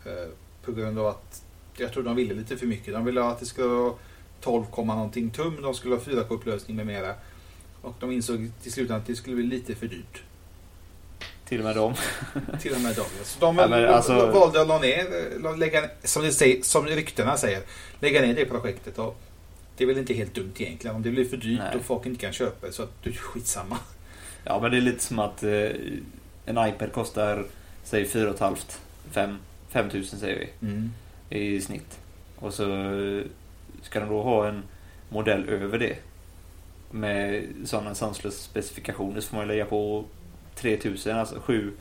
[0.05, 0.29] Eh,
[0.65, 1.41] på grund av att
[1.77, 2.93] jag tror de ville lite för mycket.
[2.93, 3.93] De ville att det skulle vara
[4.41, 5.61] 12, någonting tum.
[5.61, 7.13] De skulle ha 4K-upplösning med mera.
[7.81, 10.21] Och de insåg till slut att det skulle bli lite för dyrt.
[11.45, 11.93] Till och med dem.
[12.61, 13.05] Till och med dem.
[13.23, 17.61] Så de Ja, alltså- valde att ner, la- lägga, som, det säger, som ryktena säger,
[17.99, 18.99] lägga ner det projektet.
[18.99, 19.19] Och
[19.77, 20.95] det är väl inte helt dumt egentligen.
[20.95, 21.75] Om det blir för dyrt Nej.
[21.75, 23.77] och folk inte kan köpa det så att är skitsamma.
[24.43, 25.51] Ja men det är lite som att eh,
[26.45, 27.45] en iPad kostar,
[27.83, 28.57] säg 4 500
[29.11, 29.37] 5
[29.69, 30.67] 5000 säger vi.
[30.67, 30.91] Mm.
[31.29, 31.99] i snitt.
[32.35, 33.23] Och så eh,
[33.87, 34.63] ska de då ha en
[35.09, 35.95] modell över det.
[36.91, 40.05] Med sådana sanslösa specifikationer så får man lägga på
[40.55, 41.73] 3000, alltså 7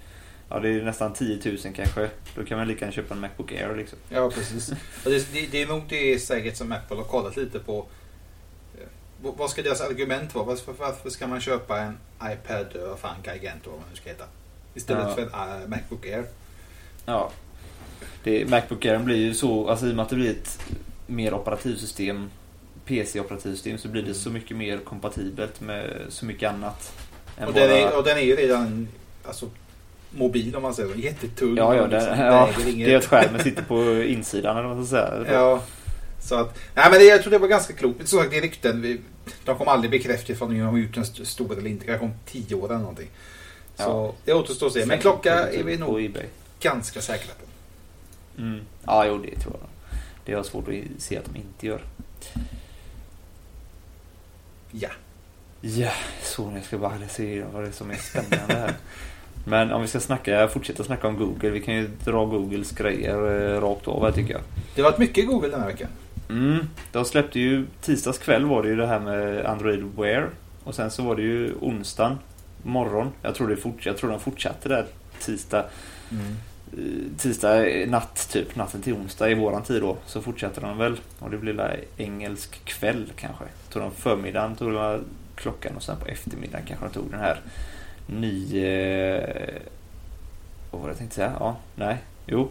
[0.49, 2.11] Ja det är nästan 10 000 kanske.
[2.35, 3.99] Då kan man lika gärna köpa en Macbook Air liksom.
[4.09, 4.73] Ja, precis.
[5.05, 7.87] Det, det, är nog det säkert som Apple har kollat lite på.
[8.79, 8.87] Eh,
[9.37, 10.45] vad- ska deras argument vara?
[10.45, 14.09] Varför, varför ska man köpa en iPad, eh, vad fan, Gigant vad man nu ska
[14.09, 14.25] heta?
[14.75, 15.15] Istället Ja.
[15.15, 16.25] för en eh, Macbook Air.
[17.07, 17.31] Ja.
[18.25, 20.59] Det, Macbook Air blir ju så, alltså i och med att det blir ett
[21.07, 22.31] mer operativsystem
[22.87, 26.93] PC-operativsystem så blir det så mycket mer kompatibelt med så mycket annat.
[27.47, 28.89] Och den, bara- är, och den är ju redan
[29.25, 29.51] alltså,
[30.11, 30.99] mobil om man säger så.
[30.99, 31.57] Jättetung.
[31.57, 34.77] Ja, ja, och det, liksom ja det är att skärmen sitter på insidan eller vad
[34.77, 35.33] man ska säga.
[35.33, 35.63] Ja.
[36.21, 38.09] Så att, nej men det, jag tror det var ganska klokt.
[38.09, 38.83] Som sagt, det är rykten.
[38.83, 39.01] Vi,
[39.45, 41.87] de kommer aldrig bekräfta ifall de har gjort en st- stor eller inte.
[41.87, 43.09] Kanske om tio år eller någonting.
[43.77, 44.13] Så Ja.
[44.25, 44.87] det återstår att se.
[44.87, 46.17] Men klocka är vi nog
[46.61, 47.47] ganska säkra på.
[48.43, 48.61] Mm.
[48.87, 49.69] Ja, jo det tror jag.
[50.27, 51.81] Det har jag svårt att se att de inte gör.
[54.71, 54.89] Ja.
[55.61, 58.75] Ja, så jag ska bara se vad det är som är spännande här.
[59.45, 61.51] Men om vi ska snacka, fortsätta snacka om Google.
[61.51, 64.43] Vi kan ju dra Googles grejer eh, rakt av här tycker jag.
[64.75, 65.89] Det har varit mycket Google den här veckan.
[66.29, 70.31] Mm, de släppte ju tisdags kväll var det ju det här med Android Wear.
[70.65, 72.19] Och sen så var det ju onsdagen
[72.63, 73.13] morgon.
[73.23, 74.87] Jag tror, det fort, jag tror de fortsatte där
[75.21, 75.65] tisdag,
[76.11, 76.17] eh,
[77.19, 79.97] tisdag natt typ, natten till onsdag i våran tid då.
[80.07, 81.01] Så fortsatte de väl.
[81.19, 83.45] Och det blir la engelsk kväll kanske.
[83.71, 87.41] Tog de förmiddagen, tog de klockan och sen på eftermiddagen kanske de tog den här
[88.07, 89.21] nio...
[90.71, 91.33] Vad var det jag tänkte säga?
[91.41, 92.51] Ja, nej, jo.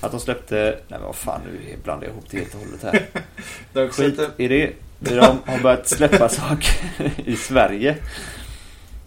[0.00, 0.54] Att de släppte...
[0.88, 3.88] Nej men vad fan nu blandar jag ihop det helt och hållet här.
[3.90, 4.72] Skit i det.
[4.98, 7.96] De har börjat släppa saker i Sverige.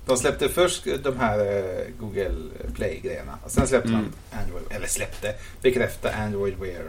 [0.07, 2.31] De släppte först de här eh, Google
[2.75, 3.37] Play-grejerna.
[3.45, 4.05] Och sen släppte Mm.
[4.31, 6.83] de Android, eller släppte, bekräfta Android Wear.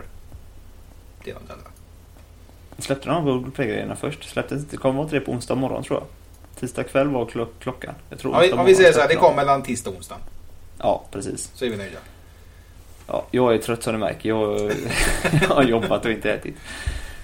[1.25, 1.57] Det de där.
[2.79, 4.25] Släppte de Google Play-grejerna först?
[4.31, 6.07] Släppte, det kom inte det på onsdag morgon tror jag.
[6.61, 7.95] Tisdag kväll var klo- klockan.
[8.11, 10.17] Jag tror Om vi, om vi säger så här, det kom mellan tisdag och onsdag.
[10.79, 11.51] Ja, precis.
[11.55, 11.99] Så är vi nöjda.
[13.07, 14.29] Ja, jag är trött som du märker.
[14.29, 14.61] Jag,
[15.43, 16.57] jag har jobbat och inte ätit.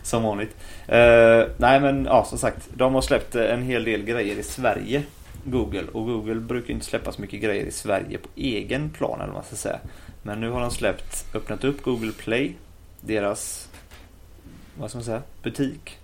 [0.02, 0.56] Som vanligt.
[0.86, 2.68] Eh, nej men ja, som sagt.
[2.74, 5.02] De har släppt en hel del grejer i Sverige.
[5.44, 5.84] Google.
[5.92, 9.34] Och Google brukar inte släppa så mycket grejer i Sverige på egen plan eller vad
[9.34, 9.78] man ska säga.
[10.22, 12.54] Men nu har de släppt, öppnat upp Google Play.
[13.00, 13.68] Deras,
[14.78, 15.98] vad ska man säga, butik.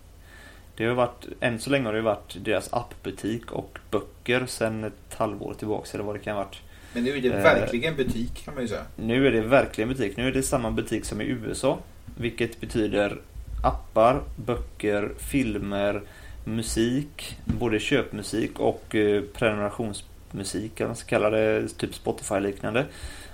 [0.77, 5.15] Det har varit, än så länge har det varit deras appbutik och böcker sedan ett
[5.15, 6.61] halvår tillbaka eller vad det kan ha varit.
[6.93, 7.43] Men nu är det Eh.
[7.43, 8.83] verkligen butik kan man ju säga.
[8.97, 10.17] Nu är det verkligen butik.
[10.17, 11.79] Nu är det samma butik som i USA.
[12.17, 13.21] Vilket betyder
[13.65, 16.03] appar, böcker, filmer,
[16.45, 17.37] musik.
[17.45, 20.73] Både köpmusik och eh, prenumerationsmusik.
[20.81, 21.69] Eller vad man ska kalla det.
[21.69, 22.87] Typ Spotify-liknande.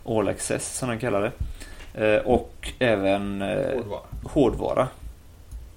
[0.04, 1.32] All access som de kallar det.
[2.06, 4.00] Eh, Och även eh, Hårdvara.
[4.22, 4.88] hårdvara.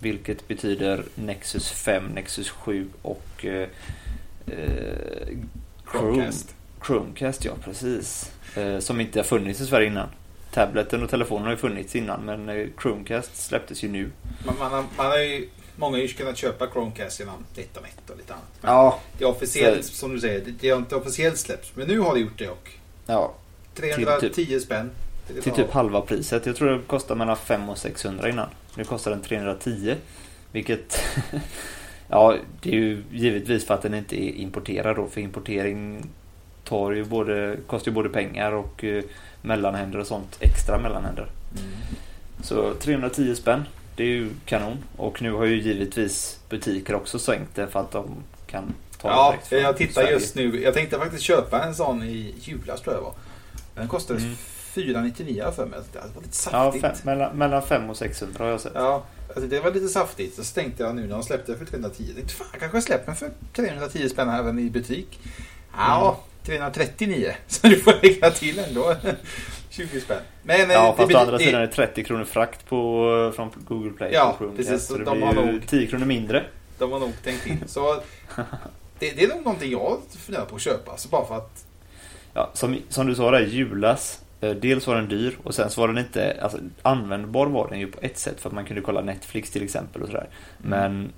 [0.02, 3.68] Vilket betyder Nexus 5, Nexus 7 och eh,
[4.48, 5.28] eh,
[5.92, 6.14] Chrome.
[6.14, 6.56] Chromecast.
[6.88, 8.32] Chromecast, ja precis.
[8.56, 10.08] Eh, som inte har funnits i Sverige innan.
[10.52, 14.12] Tableten och telefonen har ju funnits innan men eh, Chromecast släpptes ju nu.
[14.46, 18.34] Man, man, man har ju, många har ju kunnat köpa Chromecast genom NetOnNet och lite
[18.34, 18.46] annat.
[18.62, 21.72] Men Ja, det är officiellt, Så- som du säger, det, har inte officiellt släppts.
[21.76, 22.70] Men nu har det gjort det och
[23.06, 23.34] ja.
[23.76, 24.92] 310 spänn.
[25.28, 26.46] Det Till tar- typ halva priset.
[26.46, 28.50] Jag tror det kostade mellan 500 och 600 innan.
[28.76, 29.96] Nu kostar den 310.
[30.52, 31.00] Vilket...
[32.08, 35.08] ja, det är ju givetvis för att den inte är importerad då.
[35.08, 36.06] För importering
[36.64, 39.04] tar ju både, kostar ju både pengar och eh,
[39.42, 40.38] mellanhänder och sånt.
[40.40, 41.28] Extra mellanhänder.
[41.58, 41.72] Mm.
[42.44, 43.64] Så 310 spänn.
[44.00, 44.78] Det är ju kanon.
[44.98, 49.32] Och nu har ju givetvis butiker också sänkt det för att de kan ta Ja,
[49.32, 50.12] direkt från jag tittar Sverige.
[50.12, 50.62] just nu.
[50.64, 53.14] Jag tänkte faktiskt köpa en sån i julas tror jag var.
[53.76, 54.36] Den kostade Mm.
[54.74, 55.80] 499 för mig.
[55.94, 56.82] Det var lite Ja, saftigt.
[56.82, 58.72] fem, mellan, mellan 5 och 600 har jag sett.
[58.76, 60.36] Ja, alltså det var lite saftigt.
[60.46, 62.04] Så tänkte jag nu när de släppte för 310.
[62.08, 65.20] Jag tänkte, fan, jag kanske släpper den för 310 spänn även i butik.
[65.78, 67.34] Ja, 339.
[67.48, 68.96] Så du får lägga till ändå
[69.70, 70.22] 20 spänn.
[70.44, 73.50] Men eh, Ja, fast å andra det- sidan är det 30 kronor frakt på, från
[73.68, 74.70] Google Play Ja, Chromecast.
[74.70, 74.88] precis.
[74.88, 76.46] Så det De blir har nog- 10 kronor mindre.
[76.78, 77.58] De har nog tänkt till.
[77.66, 77.96] Så
[79.00, 80.98] det, det är nog någonting jag funderar på att köpa.
[80.98, 81.66] Så bara för att...
[82.34, 84.22] Ja, som, som du sa där, julas.
[84.42, 87.80] eh, Dels var den dyr och sen så var den inte, alltså användbar var den
[87.80, 90.28] ju på ett sätt för att man kunde kolla Netflix till exempel och sådär.
[90.66, 90.70] Mm.
[90.70, 91.12] Men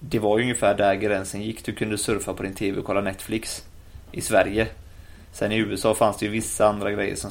[0.00, 1.64] det var ju ungefär där gränsen gick.
[1.64, 3.64] Du kunde surfa på din TV och kolla Netflix
[4.12, 4.66] i Sverige.
[5.32, 7.30] Sen i USA fanns det ju vissa andra grejer som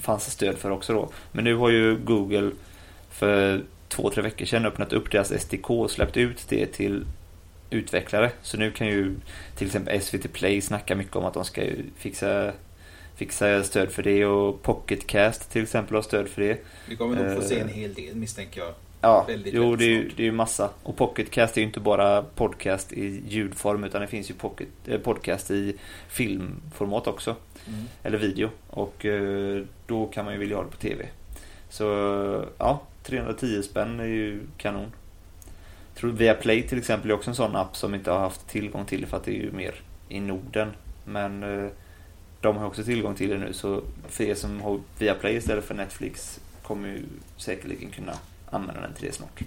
[0.00, 1.08] fanns det stöd för också då.
[1.32, 2.50] Men nu har ju Google
[3.10, 7.04] för två, tre veckor sedan öppnat upp deras SDK och släppt ut det till
[7.70, 8.30] utvecklare.
[8.42, 9.14] Så nu kan ju
[9.56, 11.62] till exempel SVT Play snacka mycket om att de ska
[11.96, 12.52] fixa,
[13.16, 16.58] fixa stöd för det och Pocketcast till exempel har stöd för det.
[16.88, 17.48] Vi kommer nog få Eh.
[17.48, 18.74] se en hel del misstänker jag.
[19.00, 20.16] Ja, Väldigt, jo väldigt det är, ju, snart.
[20.16, 20.70] det är ju massa.
[20.82, 24.98] Och Pocketcast är ju inte bara podcast i ljudform utan det finns ju pocket, eh,
[25.00, 25.74] podcast i
[26.08, 27.36] filmformat också.
[27.68, 27.84] Mm.
[28.02, 28.50] Eller video.
[28.70, 31.06] Och eh, då kan man ju vilja ha det på TV.
[31.68, 31.84] Så
[32.58, 34.92] ja, 310 spänn är ju kanon.
[35.92, 38.84] Jag tror Viaplay till exempel är också en sån app som inte har haft tillgång
[38.84, 39.74] till för att det är ju mer
[40.08, 40.68] i Norden.
[41.04, 41.70] Men eh,
[42.40, 45.74] de har också tillgång till det nu så för er som har Viaplay istället för
[45.74, 47.02] Netflix kommer ju
[47.36, 48.12] säkerligen kunna
[48.50, 49.40] använda den till det snart.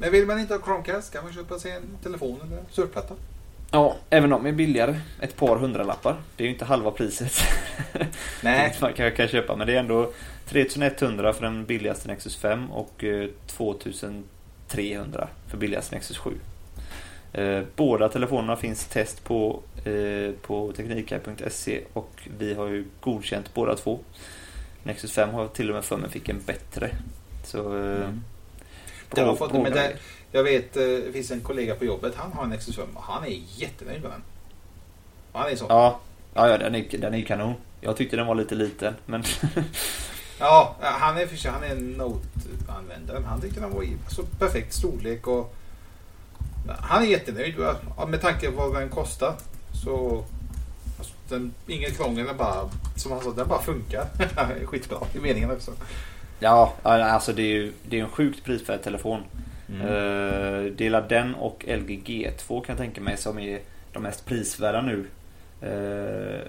[0.00, 3.14] Men vill man inte ha Chromecast kan man köpa sig en telefon eller surfplatta.
[3.74, 5.00] Ja, även de är billigare.
[5.20, 6.16] Ett par hundralappar.
[6.36, 7.32] Det är ju inte halva priset.
[8.42, 8.76] Nej.
[8.80, 9.56] man kan, kan köpa.
[9.56, 10.12] Men det är ändå
[10.46, 16.30] 3100 för den billigaste Nexus 5 och eh, 2300 för billigaste Nexus 7.
[17.32, 23.76] Eh, båda telefonerna finns test på, eh, på teknikguide.se och vi har ju godkänt båda
[23.76, 23.98] två.
[24.82, 26.90] Nexus 5 har till och med för mig fick en bättre.
[27.44, 27.76] Så...
[27.76, 28.08] Eh,
[29.12, 29.20] Mm.
[29.20, 29.96] Det har fått, men det,
[30.32, 33.24] jag vet, eh, det finns en kollega på jobbet, han har en 5 och han
[33.24, 34.22] är jättenöjd med den.
[35.32, 35.66] Han är så.
[35.68, 36.00] Ja,
[36.34, 37.54] ja, ja den, är, den är kanon.
[37.80, 39.24] Jag tyckte den var lite liten, men...
[40.38, 43.20] Ja, han är, för sig- han är en Note-användare.
[43.20, 45.54] men Han tyckte den var så perfekt storlek och
[46.80, 47.54] han är jättenöjd.
[48.08, 49.34] Med tanke på vad den kostar
[49.84, 50.24] så
[50.98, 54.06] alltså, den, ingen krångel, den bara, som han sa, den bara funkar.
[54.66, 55.72] Skitbra i meningen också.
[56.38, 59.22] ja, alltså det är ju det är en sjukt prisvärd telefon.
[59.72, 59.86] Mm.
[59.86, 63.60] Uh, dela den och LG G2 kan jag tänka mig som är
[63.92, 65.06] de mest prisvärda nu.
[65.62, 66.40] Eh,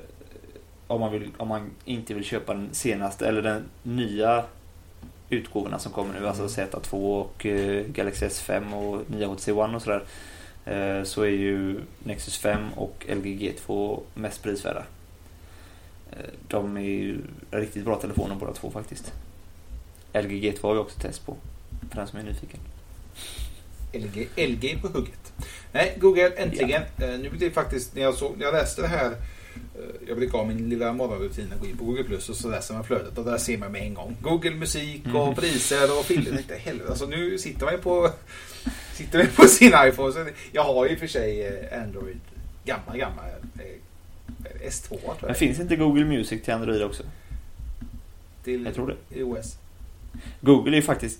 [0.88, 4.44] om, man vill, om man inte vill köpa den senaste eller den nya
[5.30, 9.82] utgåvorna som kommer nu, alltså Z2 och eh, Galaxy S5 och nya HTC One och
[9.82, 10.04] sådär.
[10.66, 14.84] Eh, så är ju Nexus 5 och LG G2 mest prisvärda.
[16.48, 19.14] De är ju riktigt bra telefoner båda två faktiskt.
[20.14, 21.36] LG G2 har vi också test på,
[21.90, 22.60] för den som är nyfiken.
[23.94, 25.34] LG, LG på hugget.
[25.72, 26.82] Nej, Google äntligen.
[26.98, 29.06] Eh, nu blir det faktiskt, när jag, såg, när jag läste det här.
[29.12, 32.50] eh, jag brukar ha min lilla morgonrutin att gå in på Google Plus och så
[32.50, 34.18] läser man flödet och där ser man med en gång.
[34.22, 35.36] Google musik och Mm.
[35.36, 36.32] priser och filmer.
[36.36, 38.10] Tänkte, helvete, alltså nu sitter man ju på,
[38.94, 40.14] sitter man på sin iPhone.
[40.14, 42.20] Så jag har ju för sig eh, Android,
[42.66, 43.26] gammal, gammal.
[43.60, 45.16] eh, S2 tror jag.
[45.22, 47.04] Men finns inte Google Music till Android också?
[48.44, 49.20] till Jag tror det.
[49.20, 49.58] iOS.
[50.42, 51.20] Google är ju faktiskt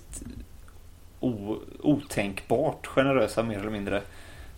[1.24, 3.96] o, otänkbart generösa mer eller mindre.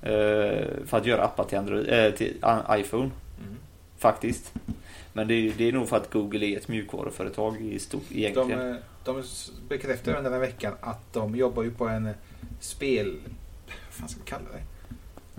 [0.03, 2.37] eh, för att göra appar till, Android, eh, till
[2.71, 3.11] iPhone.
[3.43, 3.57] Mm.
[3.99, 4.53] Faktiskt.
[5.13, 8.19] Men det är, det är nog för att Google är ett mjukvaruföretag i stort De,
[8.19, 8.71] egentligen.
[8.71, 9.23] eh, de
[9.69, 12.11] bekräftar under den här veckan att de jobbar ju på en
[12.61, 13.17] spel...
[13.67, 14.63] Vad fan ska man kalla det?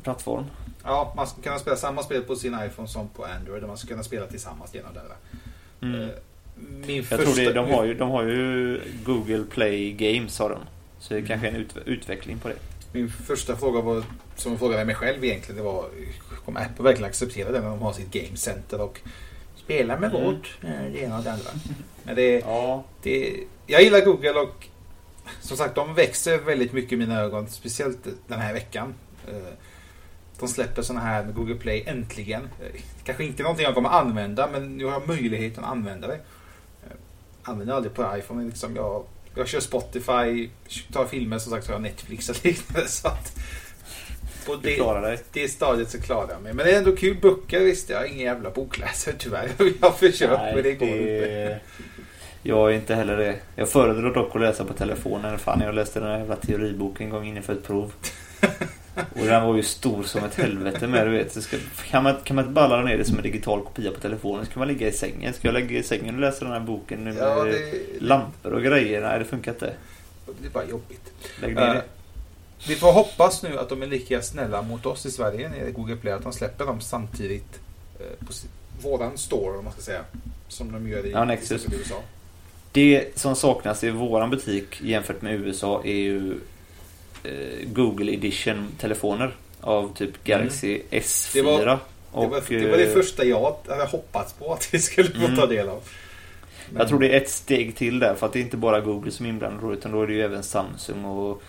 [0.03, 0.45] Plattform.
[0.83, 3.77] Ja, man ska kunna spela samma spel på sin iPhone som på Android och man
[3.77, 5.01] ska kunna spela tillsammans genom det.
[5.87, 6.09] Mm.
[6.87, 7.23] Min Jag första...
[7.23, 10.59] tror det, de, har ju, de har ju Google Play Games har de.
[11.07, 12.55] Så det är kanske är en ut, utveckling på det.
[12.91, 14.03] Min första fråga var,
[14.35, 15.85] som jag frågade mig själv egentligen, det var
[16.45, 18.99] kommer Apple verkligen acceptera det när de har sitt Game Center och
[19.55, 20.23] spela med Mm.
[20.25, 21.49] vårt, eh, det ena och det andra.
[22.03, 22.83] Men det, Ja.
[23.03, 23.35] det,
[23.67, 24.67] jag gillar Google och
[25.41, 27.47] som sagt de växer väldigt mycket i mina ögon.
[27.47, 28.93] Speciellt den här veckan.
[29.27, 29.53] Eh,
[30.39, 32.41] De släpper sådana här med Google Play äntligen.
[32.41, 36.15] Eh, Kanske inte någonting jag kommer använda men nu har jag möjligheten att använda det.
[36.83, 36.91] Eh,
[37.43, 38.45] Använder aldrig på iPhone.
[38.45, 39.03] Liksom jag,
[39.37, 40.49] jag kör Spotify,
[40.93, 42.87] tar filmer som sagt så har jag Netflix och liknande.
[42.87, 43.35] Så att
[44.45, 45.19] på Du det, klarar dig.
[45.31, 46.53] det stadiet så klarar jag mig.
[46.53, 47.17] Men det är ändå kul.
[47.21, 49.49] Böcker visst, jag är ingen jävla bokläsare tyvärr.
[49.59, 51.59] Jag har försökt men det går inte.
[52.43, 53.35] Jag är inte heller det.
[53.55, 55.39] Jag föredrar dock att läsa på telefonen.
[55.39, 57.93] Fan, jag läste den här jävla teoriboken en gång inför ett prov.
[59.15, 61.33] Och den var ju stor som ett helvete med du vet.
[61.33, 61.57] Så ska,
[61.89, 64.45] kan, man, kan man inte bara ladda ner det som en digital kopia på telefonen
[64.45, 65.33] så kan man ligga i sängen.
[65.33, 68.53] Ska jag lägga i sängen och läsa den här boken nu med Ja, det, lampor
[68.53, 69.01] och grejer?
[69.01, 69.73] Nej, det funkar inte.
[70.41, 71.11] det är bara jobbigt.
[71.41, 71.83] Lägg ner Eh, det.
[72.67, 75.71] Vi får hoppas nu att de är lika snälla mot oss i Sverige när det
[75.71, 76.13] Google Play.
[76.13, 77.59] Att de släpper dem samtidigt
[77.99, 78.33] eh, på
[78.81, 80.01] våran store om man ska säga.
[80.47, 81.37] Som de gör i, Ja, i
[81.71, 82.01] USA.
[82.71, 86.39] Det som saknas i våran butik jämfört med USA är ju
[87.65, 91.33] Google Edition telefoner av typ Galaxy S4.
[91.33, 91.79] Det var- Det
[92.11, 95.25] och, var, det var det eh, första jag hade hoppats på att vi skulle få
[95.25, 95.35] Mm.
[95.35, 95.81] ta del av.
[96.69, 98.79] Men- Jag tror det är ett steg till där för att det är inte bara
[98.81, 101.41] Google som är inblandad utan då är det ju även Samsung och.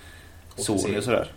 [0.57, 1.33] Sony och sådär.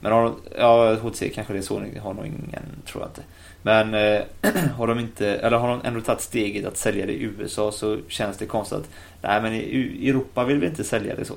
[0.00, 3.22] Men har ja, HTC kanske det är Sony, har nog ingen, tror jag inte.
[3.66, 4.22] Men eh,
[4.76, 7.98] har de inte, eller har de ändå tagit steget att sälja det i USA så
[8.08, 8.88] känns det konstigt att
[9.22, 11.34] nej men i Europa vill vi inte sälja det så.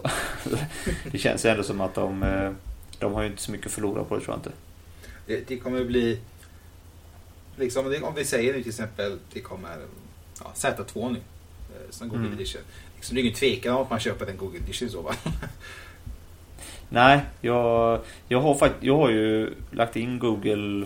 [1.11, 2.51] det känns ju ändå som att de, eh,
[2.99, 4.51] de har ju inte så mycket att förlora på det tror jag inte.
[5.27, 6.19] Det, det kommer bli...
[7.55, 9.77] Liksom, om vi säger nu till exempel det kommer
[10.39, 11.17] ja, Z2 nu.
[11.19, 12.33] eh, Som Google Mm.
[12.39, 12.61] Edition.
[12.95, 15.13] Liksom, det är ingen tvekan om att man köper den Google Edition så va?
[16.89, 20.85] Nej, jag, jag, har jag har ju lagt in Google,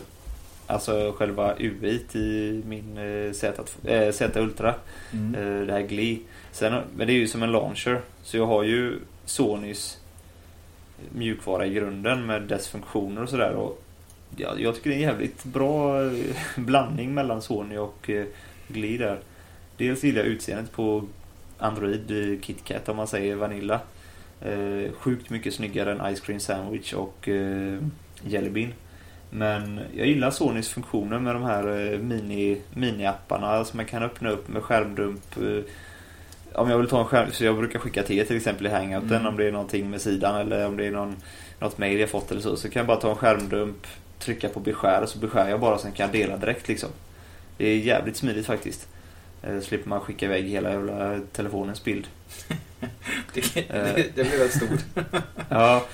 [0.71, 4.75] alltså själva UI i min eh, Z, eh, Z Ultra,
[5.13, 5.35] Mm.
[5.35, 6.17] eh, det här Glee.
[6.51, 9.97] Sen, men det är ju som en launcher, så jag har ju Sonys
[11.11, 13.53] mjukvara i grunden med dess funktioner och sådär.
[13.53, 13.83] Och
[14.37, 15.93] ja, jag tycker det är en jävligt bra
[16.55, 18.09] blandning mellan Sony och
[18.67, 19.19] Glee där.
[19.77, 21.03] Dels gillar jag utseendet på
[21.57, 23.79] Android, KitKat om man säger Vanilla.
[24.41, 27.77] Eh, sjukt mycket snyggare än Ice Cream Sandwich och eh,
[28.25, 28.73] Jelly Bean.
[29.33, 34.29] Men jag gillar Sonys funktioner med de här eh, mini, mini-apparna som man kan öppna
[34.29, 35.37] upp med skärmdump.
[35.37, 35.63] eh,
[36.61, 39.11] Om jag vill ta en skärm, så jag brukar skicka till till exempel i hangouten
[39.11, 39.25] Mm.
[39.27, 41.15] om det är någonting med sidan eller om det är någon,
[41.59, 42.55] något mail jag fått eller så.
[42.55, 43.87] Så kan jag bara ta en skärmdump,
[44.19, 46.89] trycka på beskär och så beskär jag bara och sen kan jag dela direkt liksom.
[47.57, 48.87] Det är jävligt smidigt faktiskt.
[49.43, 52.07] Eh, slipper man skicka iväg hela jävla telefonens bild.
[53.33, 55.05] Det, det, det blir väldigt stort.
[55.49, 55.85] Ja,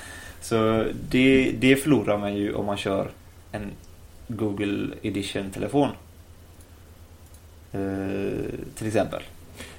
[0.41, 3.10] så det, det förlorar man ju om man kör
[3.58, 3.72] en
[4.28, 5.89] Google Edition-telefon.
[7.72, 7.80] Eh,
[8.76, 9.24] till exempel.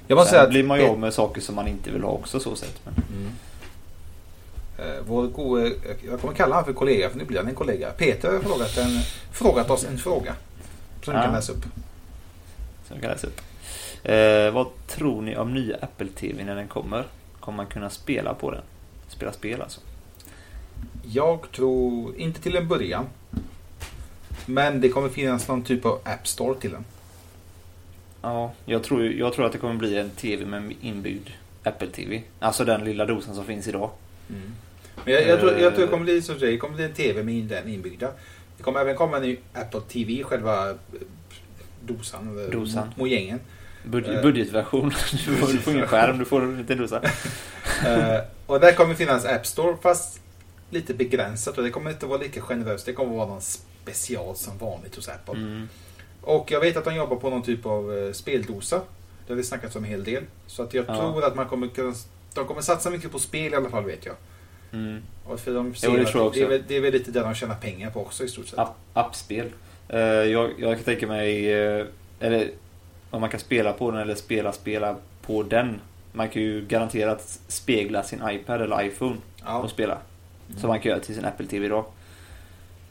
[0.07, 2.03] Jag måste Sen säga att blir man ju av med saker som man inte vill
[2.03, 2.81] ha också så sett.
[2.85, 3.31] Men, Mm.
[4.77, 5.71] Eh, Vår gode,
[6.09, 7.89] jag kommer kalla honom för kollega för nu blir han en kollega.
[7.91, 8.99] Peter har frågat, en,
[9.31, 10.35] frågat oss en fråga.
[11.03, 11.21] Som Ja.
[11.23, 11.65] kan läsa upp.
[12.87, 13.41] som kan läsa upp.
[14.03, 17.05] Eh, vad tror ni om nya Apple TV när den kommer?
[17.39, 18.61] Kommer man kunna spela på den?
[19.07, 19.81] Spela spel alltså?
[21.03, 23.05] Jag tror, inte till en början.
[24.49, 26.85] Men det kommer finnas någon typ av App Store till den.
[28.21, 31.27] Ja, jag tror, jag tror att det kommer bli en TV med inbyggd
[31.63, 32.21] Apple TV.
[32.39, 33.89] Alltså den lilla dosen som finns idag.
[35.05, 35.89] Men jag, jag, tror, jag tror det Eh.
[35.89, 38.11] kommer bli som det kommer bli en TV med den inbyggda.
[38.57, 40.75] Det kommer även komma en ny Apple TV, själva eh,
[41.85, 42.29] dosan.
[42.39, 42.89] Eller Dosan.
[42.97, 43.39] Mojängen.
[43.85, 44.21] Bud- Eh.
[44.21, 44.89] budgetversion.
[45.11, 47.01] Du får, ingen skärm, du får en liten dosa.
[47.87, 50.19] Eh, och där kommer finnas App Store fast
[50.69, 52.85] lite begränsat och det kommer inte vara lika generöst.
[52.85, 53.41] Det kommer vara någon
[53.93, 55.33] special som vanligt hos Apple.
[55.33, 55.69] Mm.
[56.21, 58.81] Och jag vet att de jobbar på någon typ av eh, speldosa.
[59.27, 60.23] Det har vi snackat om en hel del.
[60.47, 60.95] Så att jag Ja.
[60.95, 61.93] tror att man kommer kunna...
[62.33, 64.15] De kommer satsa mycket på spel i alla fall vet jag.
[64.71, 65.01] Mm.
[65.25, 66.39] Och för de ser Jo, det tror jag också.
[66.39, 68.47] det, är väl, det är väl lite där de tjänar pengar på också i stort
[68.47, 68.59] sett.
[68.59, 69.47] App, appspel.
[69.89, 71.85] Eh, jag, jag kan tänka mig, eh,
[72.19, 72.51] eller
[73.09, 75.81] om man kan spela på den eller spela spela på den.
[76.11, 79.57] Man kan ju garanterat spegla sin iPad eller iPhone Ja.
[79.57, 79.97] och spela.
[80.57, 81.85] Som man kan göra till sin Apple TV idag.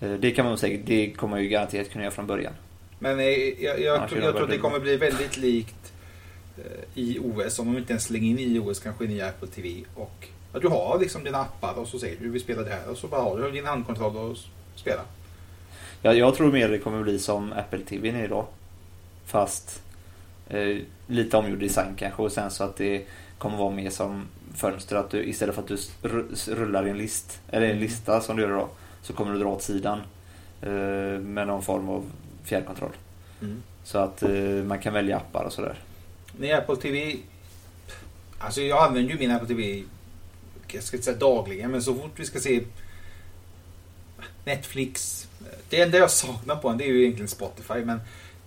[0.01, 2.53] Eh, Det kan man säkert, det kommer man ju garanterat kunna göra från början.
[2.99, 5.93] Men eh, jag, jag, Annars tror, jag tror att det kommer bli väldigt likt
[6.59, 7.59] eh, iOS.
[7.59, 9.75] Om de inte ens slänger in iOS kanske in i Apple TV.
[9.95, 12.71] Och att du har liksom dina appar och så säger du du vill spela det
[12.71, 12.89] här.
[12.91, 15.01] Och så bara har du din handkontroll och s- spela.
[16.03, 18.47] Jag, jag tror mer det kommer bli som Apple TV idag.
[19.27, 19.83] Fast
[20.49, 23.03] eh, lite omgjord design kanske och sen så att det
[23.39, 24.23] kommer vara mer som
[24.55, 24.97] fönster.
[24.97, 25.77] Att du istället för att du
[26.55, 28.69] rullar i en list, eller en lista som du gör idag.
[29.09, 30.01] Så kommer du dra åt sidan
[30.63, 30.71] eh,
[31.21, 32.11] med någon form av
[32.45, 32.93] fjärrkontroll.
[33.85, 34.31] Så att eh,
[34.65, 35.79] man kan välja appar och sådär.
[36.37, 37.17] Med Apple TV.
[38.39, 39.85] Alltså jag använder ju min Apple TV.
[40.73, 42.63] Jag ska inte säga dagligen men så fort vi ska se
[44.45, 45.27] Netflix.
[45.69, 47.85] Det enda jag saknar på den det är ju egentligen Spotify.
[47.85, 48.01] Men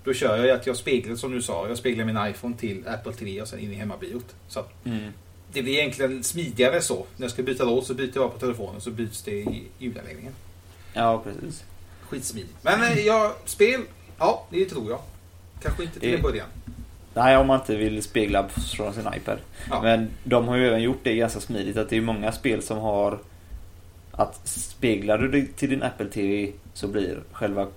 [0.04, 1.68] då kör jag ju att jag speglar som du sa.
[1.68, 4.36] Jag speglar min iPhone till Apple TV och sen in i hemmabiot.
[4.48, 4.74] Så att
[5.54, 7.06] det blir egentligen smidigare så.
[7.18, 10.34] När jag ska byta lås så byter jag på telefonen så byts det i ljudanläggningen.
[10.94, 11.64] Ja, precis.
[12.02, 12.54] Skitsmidigt.
[12.62, 13.82] Men eh, ja, spel.
[14.20, 15.00] Ja, det tror jag.
[15.64, 16.48] Kanske inte till Det- en början.
[17.14, 19.38] Nej, om man inte vill spegla från sin iPad.
[19.70, 19.82] Ja.
[19.82, 22.78] Men de har ju även gjort det ganska smidigt att det är många spel som
[22.78, 23.20] har
[24.12, 27.68] att speglar du det till din Apple TV så blir själva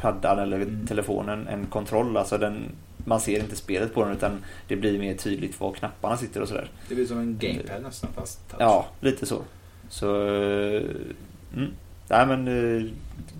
[0.00, 0.86] paddan eller Mm.
[0.86, 2.16] telefonen en kontroll.
[2.16, 2.64] Alltså den,
[2.96, 6.48] man ser inte spelet på den utan det blir mer tydligt var knapparna sitter och
[6.48, 6.70] sådär.
[6.88, 8.60] Det blir som en gamepad nästan fast touch.
[8.60, 9.42] Ja, lite så.
[9.88, 10.26] Så...
[10.26, 10.82] eh,
[11.56, 11.70] Mm.
[12.08, 12.90] Nej men eh,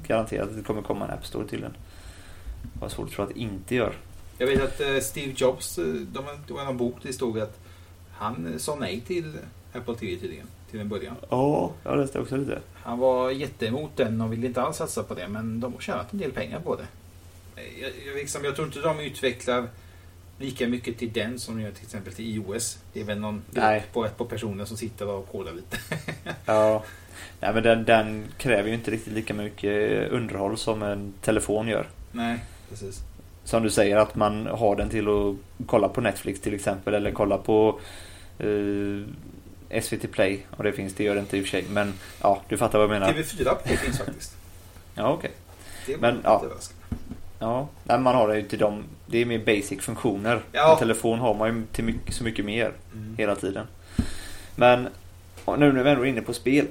[0.07, 1.77] garanterat att det kommer komma en App Store till den.
[2.81, 3.93] Vad svårt att tro att det inte gör.
[4.39, 7.59] Jag vet att eh, Steve Jobs, eh, de, det var en bok det stod att
[8.13, 9.37] han eh, sa nej till
[9.73, 10.47] Apple TV tydligen.
[10.71, 11.15] Till en början.
[11.31, 12.61] Ja, jag läste också lite.
[12.75, 15.29] Han var jätteemot den och ville inte alls satsa på det.
[15.29, 16.87] Men de har tjänat en del pengar på det.
[17.57, 19.69] Eh, Jag, jag, liksom, jag tror inte de utvecklar
[20.39, 22.79] lika mycket till den som de gör till exempel till iOS.
[22.93, 23.43] Det är väl någon
[23.93, 25.79] på ett par personer som sitter och kodar lite.
[26.47, 26.85] Ja.
[27.41, 31.87] Nej men den, den kräver ju inte riktigt lika mycket underhåll som en telefon gör.
[32.13, 32.39] Nej,
[32.71, 33.01] precis.
[33.45, 37.11] Som du säger att man har den till att kolla på Netflix till exempel eller
[37.11, 37.81] kolla på
[38.39, 40.47] eh, SVT Play.
[40.51, 41.65] Och det finns, det gör det inte i och för sig.
[41.71, 43.13] Men ja, du fattar vad jag menar.
[43.13, 44.37] TV4 Play finns faktiskt.
[44.95, 45.31] Ja, okej.
[45.87, 46.45] Det var Men, ja.
[47.39, 48.85] Ja, nej, man har det ju till dem.
[49.07, 50.41] Det är mer basic funktioner.
[50.53, 50.73] Ja.
[50.73, 53.15] En telefon har man ju till mycket, så mycket mer Mm.
[53.19, 53.67] hela tiden.
[54.57, 54.89] Men
[55.59, 56.67] nu när vi ändå är inne på spel.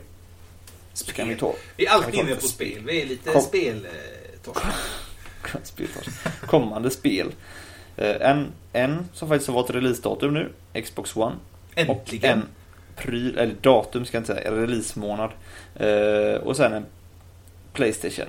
[0.95, 2.81] Så kan vi ta Vi är alltid inne på spel.
[2.85, 3.41] Vi är lite Kom.
[3.41, 3.85] spel...
[3.85, 4.65] Eh, torsk.
[5.63, 6.05] Spelfors.
[6.47, 7.31] Kommande spel.
[7.97, 10.51] Eh, En, en som faktiskt har varit releasedatum nu,
[10.83, 11.35] Xbox One.
[11.75, 12.31] Och Äntligen.
[12.39, 12.45] en
[12.95, 15.31] pryl, eller datum ska jag inte säga, releasemånad.
[15.75, 16.85] Eh, och sen en
[17.73, 18.25] Playstation.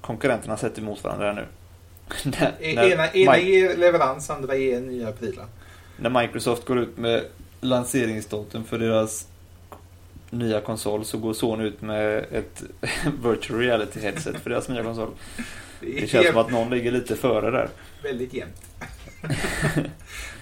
[0.00, 1.46] Konkurrenterna sätter emot varandra här nu.
[2.40, 5.46] när, E- när ena ena ger leverans, andra ger nya prylar.
[5.96, 7.24] när Microsoft går ut med
[7.60, 9.26] lanseringsdatum för deras
[10.30, 12.62] nya konsol så går Sony ut med ett
[13.24, 15.10] virtual reality headset för deras nya konsol.
[15.80, 17.68] Det känns som att någon ligger lite före där.
[18.02, 18.62] Väldigt jämnt.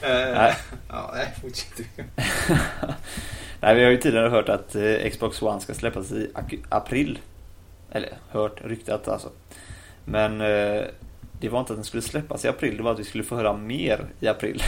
[0.03, 0.55] Eh, Nej.
[0.89, 1.87] Ja, nej, fortsätt.
[3.61, 6.31] Nej, vi har ju tidigare hört att eh, Xbox One ska släppas i
[6.69, 7.19] april.
[7.91, 9.29] Eller hört, ryktat alltså.
[10.05, 10.83] Men eh,
[11.41, 13.37] det var inte att den skulle släppas i april, det var att vi skulle få
[13.37, 14.63] höra mer i april.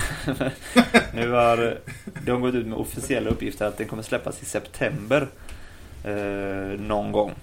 [1.14, 1.72] nu har eh,
[2.26, 5.28] de gått ut med officiella uppgifter att den kommer släppas i september.
[6.04, 7.34] Eh, någon gång.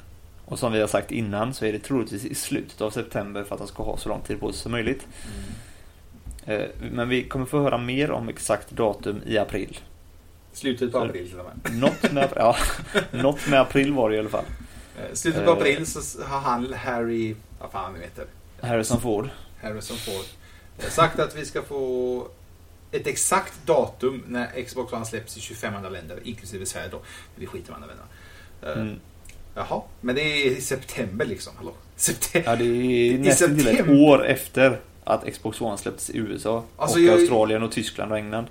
[0.46, 3.56] Och som vi har sagt innan så är det troligtvis i slutet av september för
[3.56, 5.08] att de ska ha så lång tid på sig som möjligt.
[6.46, 6.62] Eh,
[6.92, 9.80] men vi kommer få höra mer om exakt datum i april.
[10.54, 11.80] Slutet på april till och med.
[11.80, 12.56] Något med, ja,
[13.12, 14.46] något med april var det i alla fall.
[14.98, 15.58] Eh, Slutet på Eh.
[15.58, 18.26] april så har han, Harry, vad fan han heter,
[18.62, 19.30] Harrison Ford.
[19.62, 20.26] Harrison Ford,
[20.80, 22.28] eh, sagt att vi ska få
[22.92, 27.00] ett exakt datum när Xbox One släpps i 25 andra länder, inklusive Sverige då.
[27.36, 28.04] Vi skiter i andra vänner.
[28.76, 29.00] Eh, Mm.
[29.56, 31.54] Jaha, men det är i september liksom.
[31.58, 31.72] Hallå?
[31.96, 32.52] September.
[32.52, 36.64] Ja, det är nästan ett år efter att Xbox One släpptes i USA.
[36.78, 38.48] Alltså, och jag- Australien och Tyskland och England.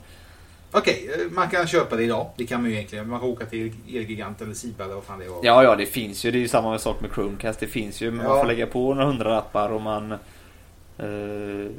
[0.79, 2.31] Okej, eh, man kan köpa det idag.
[2.37, 3.09] Det kan man ju egentligen.
[3.09, 5.41] Man kan åka till Elgigant eller Siba eller vad fan det var.
[5.43, 6.31] Ja, ja, det finns ju.
[6.31, 7.61] Det är ju samma sak med Chromecast.
[7.61, 8.11] Det finns ju.
[8.11, 8.41] Man Ja.
[8.41, 10.13] får lägga på några hundralappar och man...
[10.13, 11.71] Eh,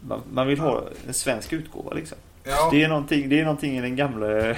[0.00, 2.18] man, man vill ha en svensk utgåva liksom.
[2.44, 2.68] Ja.
[2.72, 4.26] Det, är någonting, det är någonting i den gamla...
[4.28, 4.56] gamla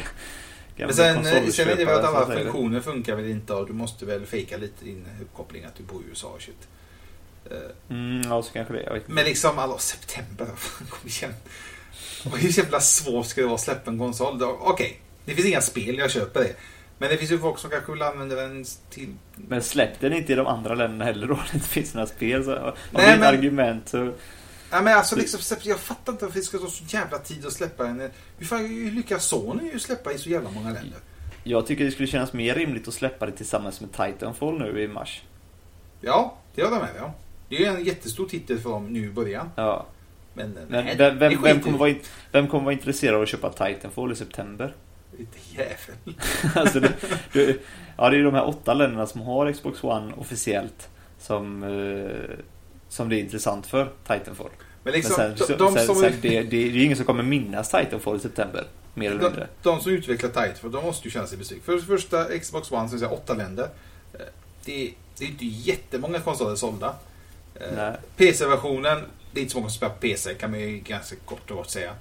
[0.76, 3.72] Men sen, eh, sen är det väl att alla funktioner funkar väl inte och du
[3.72, 6.68] måste väl fejka lite din uppkoppling att du bor i USA och shit.
[7.50, 7.56] Eh,
[7.88, 8.82] Mm, ja, så kanske det.
[8.82, 9.00] Jag.
[9.06, 10.46] Men liksom, alla september,
[10.90, 11.34] kom igen.
[12.24, 14.42] Och hur jävla svårt ska det vara att släppa en konsol?
[14.42, 16.54] Okej, det finns inga spel, jag köper det.
[16.98, 19.14] Men det finns ju folk som kanske vill använda den till...
[19.36, 21.34] Men släpp den inte i de andra länderna heller då.
[21.50, 22.44] Det inte finns några spel.
[22.44, 24.12] Så, om Nej, det är ett men- argument så...
[24.70, 27.52] Ja, men alltså, liksom, jag fattar inte varför det ska ta så jävla tid att
[27.52, 28.10] släppa en...
[28.38, 30.98] Hur, fan, hur lyckas Sony ju släppa i så jävla många länder?
[31.44, 34.88] Jag tycker det skulle kännas mer rimligt att släppa det tillsammans med Titanfall nu i
[34.88, 35.22] mars.
[36.00, 37.10] Ja, det håller jag med om.
[37.48, 39.50] Det är ju en jättestor titel för dem nu i början.
[39.56, 39.86] Ja.
[40.34, 41.94] Men, Men nej, vem, vem, vem, kommer vara,
[42.32, 44.74] vem kommer vara intresserad av att köpa Titanfall i september?
[45.18, 46.16] Lite jävel.
[46.54, 46.92] alltså det,
[47.32, 47.56] det,
[47.96, 52.36] ja, det är de här åtta länderna som har Xbox One officiellt som, eh,
[52.88, 54.50] som det är intressant för Titanfall.
[54.82, 55.96] Men liksom, Men sen, de, de sen, som...
[55.96, 58.64] sen, det, det, är ju ingen som kommer minnas Titanfall i september.
[58.94, 59.48] Mer eller De, mindre.
[59.62, 61.64] de som utvecklar Titanfall, de måste ju känna sig besvikna.
[61.64, 63.68] För det första, Xbox One, som säger åtta länder.
[64.14, 64.20] Eh,
[64.64, 66.94] Det, det är inte jättemånga konsoler sålda.
[67.54, 67.88] Eh.
[68.16, 68.98] PC-versionen,
[69.32, 71.56] det är inte så många som spelar på PC, kan man ju ganska kort och
[71.56, 71.94] gott säga.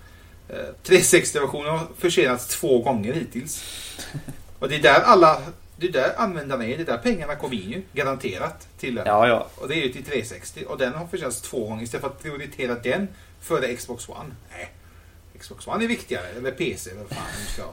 [0.50, 3.64] Eh, 360-versionen har försenats två gånger hittills.
[4.60, 5.42] Och det är där alla,
[5.78, 9.08] det är där användarna är, det är där pengarna kommer in ju, garanterat, till den.
[9.08, 9.48] Ja, ja.
[9.56, 12.24] Och det är ju till 360 och den har försenats två gånger istället för att
[12.24, 13.08] prioritera den
[13.40, 14.36] före Xbox One.
[14.52, 14.72] Nej.
[15.40, 17.64] Xbox One är viktigare, eller PC eller vad fan du ska.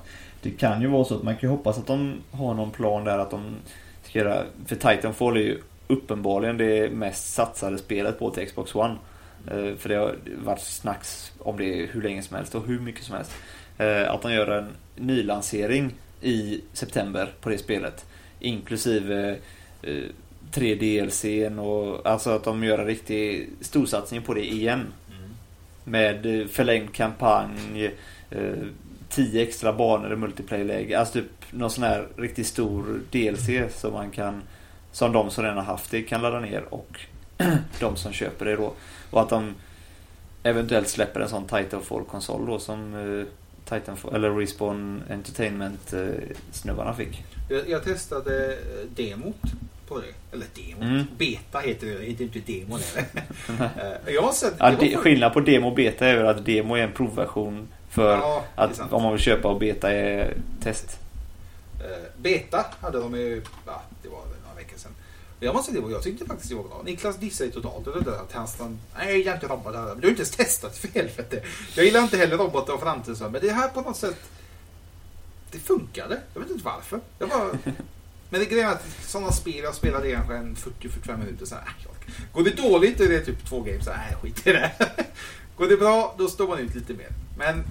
[0.43, 3.05] Det kan ju vara så att man kan ju hoppas att de har någon plan
[3.05, 3.57] där att de
[4.03, 4.45] ska göra...
[4.67, 8.97] För Titanfall är ju uppenbarligen det mest satsade spelet på till Xbox One.
[9.51, 13.05] Eh, För det har varit snacks om det hur länge som helst och hur mycket
[13.05, 13.33] som helst.
[13.79, 18.07] Eh, Att de gör en nylansering i september på det spelet.
[18.41, 19.37] Inklusive
[19.83, 20.03] eh,
[20.51, 24.87] 3 DLCn och alltså att de gör en riktig storsatsning på det igen.
[25.85, 27.91] Med eh, förlängd kampanj,
[28.31, 28.53] eh,
[29.09, 30.99] 10 extra banor i multiplayer-läge.
[30.99, 34.43] Alltså typ någon sån här riktigt stor DLC som man kan
[34.93, 37.01] som de som redan har haft det kan ladda ner och
[37.81, 38.73] de som köper det då.
[39.11, 39.55] Och att de
[40.43, 43.27] eventuellt släpper en sån Titanfall-konsol då som eh,
[43.69, 47.25] Titanfall, eller Respawn Entertainment eh, fick.
[47.49, 49.43] Jag, jag testade eh, demot
[49.89, 50.37] på det.
[50.37, 50.83] Eller demot.
[50.83, 51.07] Mm.
[51.19, 52.65] Beta heter det, heter inte det.
[53.61, 54.55] Eh, jag har sett...
[54.59, 58.17] Ja, de, skillnad på demo och beta är väl att demo är en provversion för
[58.17, 60.99] Ja, att om man vill köpa och beta är test.
[62.17, 64.93] Beta hade de ju, ja, det var några veckor sedan.
[65.41, 66.83] Jag måste säga, det jag tyckte faktiskt det var bra.
[66.85, 69.85] Niklas dissade totalt det där att han, nej jag gillar inte robotar.
[69.87, 71.43] Men du har inte ens testat för helvete.
[71.75, 74.17] Jag gillar inte heller robotar och framtiden men det här på något sätt,
[75.51, 76.21] det funkade.
[76.35, 77.01] Jag vet inte varför.
[77.19, 77.49] Jag bara,
[78.31, 81.63] men det grejen är att sådana spel, jag spelade kanske en 40-45 minuter så här,
[81.63, 82.15] äh, orkar.
[82.33, 84.73] Går det dåligt är det typ två games, så här, nej skit i det.
[85.57, 87.09] Går det bra, då står man ut lite mer.
[87.39, 87.65] Men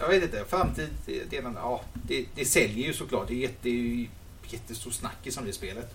[0.00, 3.28] jag vet inte, framtidsdelen, ja, det, det säljer ju såklart.
[3.28, 4.06] Det är, jätte, det är ju
[4.52, 5.94] jättestor snackis om det spelet.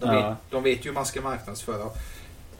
[0.00, 0.28] De, Ja.
[0.30, 1.90] vet, de vet ju hur man ska marknadsföra.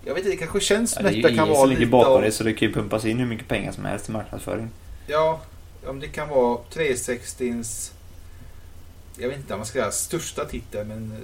[0.04, 1.80] Jag vet inte, det kanske känns Ja, som det är ju kan vara som ligger
[1.80, 4.08] lite bakom av, det så det kan ju pumpas in hur mycket pengar som helst
[4.08, 4.70] i marknadsföring.
[5.06, 5.40] Ja,
[5.86, 7.92] om det kan vara 360s,
[9.18, 11.18] jag vet inte om man ska säga största titel, men eh,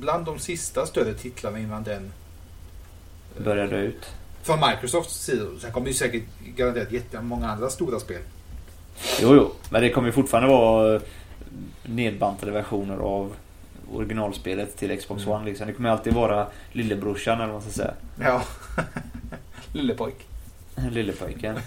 [0.00, 2.12] bland de sista större titlarna innan den
[3.36, 4.06] eh, Börjar dö ut.
[4.42, 5.44] från Microsofts sida.
[5.60, 6.22] Sen kommer ju säkert
[6.56, 8.22] garanterat jättemånga andra stora spel.
[9.20, 9.52] Jo, jo.
[9.70, 11.00] Men det kommer ju fortfarande vara
[11.82, 13.34] nedbantade versioner av
[13.92, 15.34] originalspelet till Xbox Mm.
[15.34, 15.44] One.
[15.44, 15.66] Liksom.
[15.66, 17.94] Det kommer alltid vara lillebrorsan eller vad man ska säga.
[18.20, 18.42] Ja.
[19.72, 20.26] Lillepojk.
[20.90, 21.58] Lillepojken.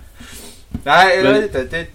[0.84, 1.64] Nej, jag vet inte.
[1.64, 1.86] Det är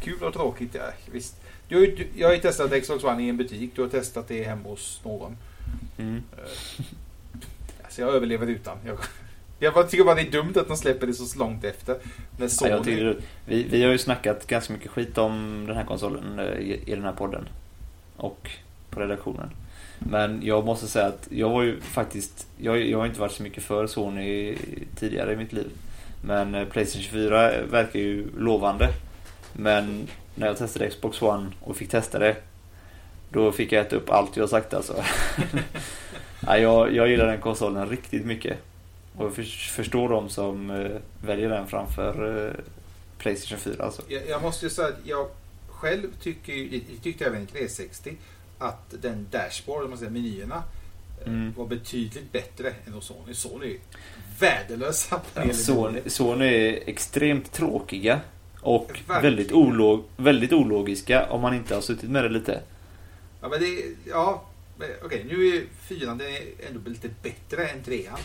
[0.00, 0.74] kul och tråkigt.
[0.74, 0.82] Ja,
[1.12, 1.36] visst.
[1.68, 3.70] Du, har ju- jag har ju testat Xbox One i en butik.
[3.76, 5.36] Du har testat det hemma hos någon.
[5.98, 6.22] Mm.
[7.84, 8.76] Alltså jag överlever utan.
[8.86, 8.98] Jag,
[9.58, 11.96] jag bara tycker bara det är dumt att de släpper det så långt efter.
[12.36, 12.70] När Ja, Sony...
[12.70, 16.44] jag tycker, vi, vi har ju snackat ganska mycket skit om den här konsolen eh,
[16.44, 17.48] i, i den här podden.
[18.16, 18.50] Och
[18.90, 19.50] på redaktionen.
[19.98, 23.42] Men jag måste säga att jag var ju faktiskt, jag, jag har inte varit så
[23.42, 24.56] mycket för Sony
[24.96, 25.70] tidigare i mitt liv.
[26.22, 28.88] Men eh, Playstation 4 verkar ju lovande.
[29.52, 32.36] Men när jag testade Xbox One och fick testa det.
[33.30, 35.04] Då fick jag äta upp allt jag sagt alltså.
[36.46, 38.58] ja, jag, jag gillar den konsolen riktigt mycket.
[39.18, 39.42] Och jag för,
[39.72, 40.90] förstår de som eh,
[41.26, 42.52] väljer den framför eh,
[43.18, 44.02] Playstation 4 alltså.
[44.08, 45.28] Jag, jag måste ju säga att jag
[45.68, 48.16] själv tycker tyckte även i 360,
[48.58, 50.62] att den dashboard, man säger menyerna, eh,
[51.26, 51.52] Mm.
[51.56, 53.34] var betydligt bättre än hos Sony.
[53.34, 53.78] Sony är
[54.40, 58.20] värdelösa Ja, Sony, Sony är extremt tråkiga.
[58.60, 59.22] Och Verkligen.
[59.22, 62.60] väldigt, olog, väldigt ologiska om man inte har suttit med det lite.
[63.40, 64.44] Ja, men det, ja,
[65.04, 68.18] okej, nu är fyran den är ändå lite bättre än trean.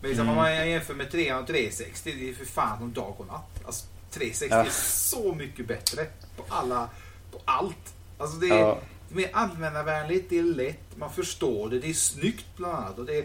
[0.00, 0.38] Men liksom, Mm.
[0.38, 3.60] om man jämför med trean och 360, det är för fan som dag och natt.
[3.66, 4.64] Alltså, 360 Ja.
[4.64, 6.04] är så mycket bättre
[6.36, 6.88] på alla,
[7.32, 7.94] på allt.
[8.18, 8.78] Alltså det är Ja,
[9.08, 12.98] mer användarvänligt, det är lätt, man förstår det, det är snyggt bland annat.
[12.98, 13.24] Och det är,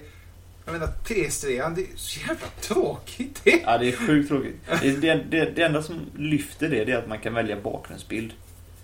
[0.66, 3.42] jag menar, PS3 det är så jävla tråkigt.
[3.44, 3.62] Det.
[3.66, 4.56] ja, det är sjukt tråkigt.
[4.82, 8.34] Det, det, det, det enda som lyfter det, det är att man kan välja bakgrundsbild.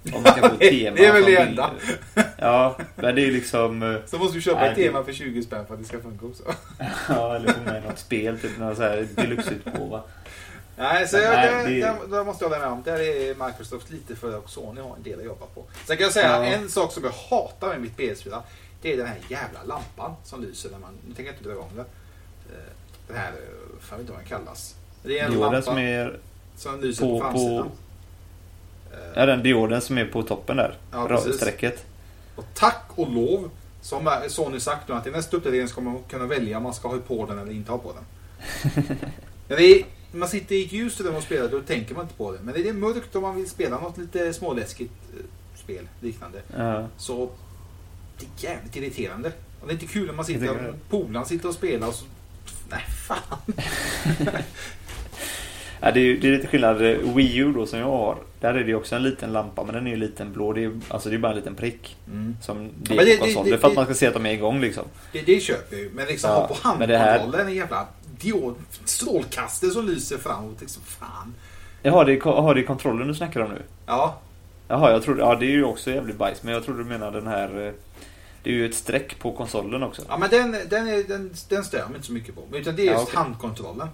[0.04, 0.96] Och man kan få Det- tema.
[0.98, 1.72] det är väl det enda.
[2.38, 3.84] Ja, men det är liksom...
[3.84, 5.86] eh, Så måste du köpa Nej, ett det- tema för 20 spänn för att det
[5.88, 6.44] ska funka också.
[7.10, 10.02] Ja, eller få med något spel, typ någon så här deluxe-utgåva.
[10.78, 12.84] Nej, så jag, nej, där, det- där, där måste jag hålla med om.
[12.84, 15.66] Där är Microsoft lite för och Sony har en del att jobba på.
[15.88, 16.44] Sen kan jag säga Ja.
[16.46, 18.42] en sak som jag hatar med mitt PS4.
[18.82, 20.90] Det är den här jävla lampan som lyser när man...
[21.08, 21.86] Nu tänker jag inte dra igång den.
[22.50, 22.56] Eh,
[23.08, 23.38] Den här, eh,
[23.90, 24.76] jag vet inte vad den kallas.
[25.04, 26.20] Det är en Dioden lampa som är...
[26.56, 27.64] som lyser på, på- framsidan.
[27.64, 27.72] på-
[29.16, 30.78] Ja, den dioden som är på toppen där.
[30.92, 31.18] Ja.
[31.18, 31.86] Strecket.
[32.36, 33.50] Och tack och lov
[33.82, 36.74] som är- Sony sagt nu att i nästa uppdatering ska man kunna välja om man
[36.74, 38.04] ska ha på den eller inte ha på den.
[39.60, 42.38] Är, man sitter i ett ljus rum och spelar då tänker man inte på det.
[42.42, 45.26] Men är det mörkt om man vill spela något lite småläskigt eh,
[45.64, 46.42] spel liknande.
[46.58, 46.88] Ja.
[46.98, 47.30] Så
[48.20, 49.32] det är jävligt irriterande.
[49.62, 52.06] Och det är inte kul när man sitter och polaren sitter och spelar och så...
[52.70, 53.54] Nej, fan.
[55.82, 56.82] Ja, det, är, det är lite skillnad.
[56.86, 58.18] Eh, Wii U då som jag har.
[58.40, 60.54] Där är det också en liten lampa men den är ju liten blå.
[60.54, 61.98] Det är, alltså det är bara en liten prick.
[62.42, 63.44] Som det är det- konsol.
[63.44, 64.84] det- Det är för att man ska se att de är igång liksom.
[65.12, 65.92] Det, det köper jag ju.
[65.94, 67.88] Men liksom Ja, på handkontrollen en jävla
[68.20, 68.56] diod,
[68.86, 70.62] strålkastare som lyser framåt.
[70.62, 71.34] Liksom, fan.
[71.82, 73.62] Jaha, det det är kontrollen du snackar om nu?
[73.86, 74.20] Ja,
[74.68, 75.20] Jaha, jag trodde...
[75.22, 76.44] Ja, det är ju också jävligt bajs.
[76.44, 77.68] Men jag trodde du menade den här...
[77.68, 77.74] eh,
[78.44, 80.02] Det är ju ett streck på konsolen också.
[80.10, 82.58] Ja men den, den, är, den, den stör jag mig inte så mycket på.
[82.58, 83.16] Utan det är Ja, just okej.
[83.18, 83.88] handkontrollen.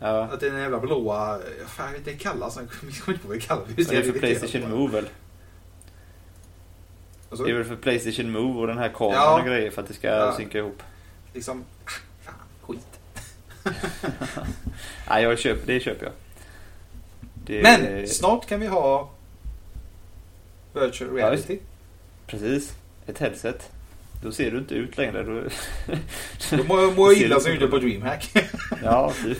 [0.00, 0.22] Ja.
[0.22, 1.38] Att den jävla blåa...
[1.66, 2.56] Fan, inte vad det kallas.
[2.60, 3.64] Jag kommer inte på vad det kallas.
[3.76, 4.70] Det är för Playstation.
[4.70, 5.08] Move väl?
[7.46, 9.40] Det är väl för Playstation Move och den här kameran Ja.
[9.40, 10.34] och grejer för att det ska Ja.
[10.36, 10.82] synka ihop.
[11.34, 11.64] liksom...
[12.22, 13.00] Fan, skit.
[15.08, 16.12] Nej, jag köper, det köper jag.
[17.46, 19.10] Det, Men snart kan vi ha
[20.72, 21.58] virtual Ja, reality.
[22.26, 22.74] Precis.
[23.06, 23.70] Ett headset.
[24.22, 25.22] Då ser du inte ut längre.
[25.22, 25.42] Då...
[26.56, 28.32] Då mår jag mår jag illa som gjorde på DreamHack.
[28.82, 29.38] Ja, typ.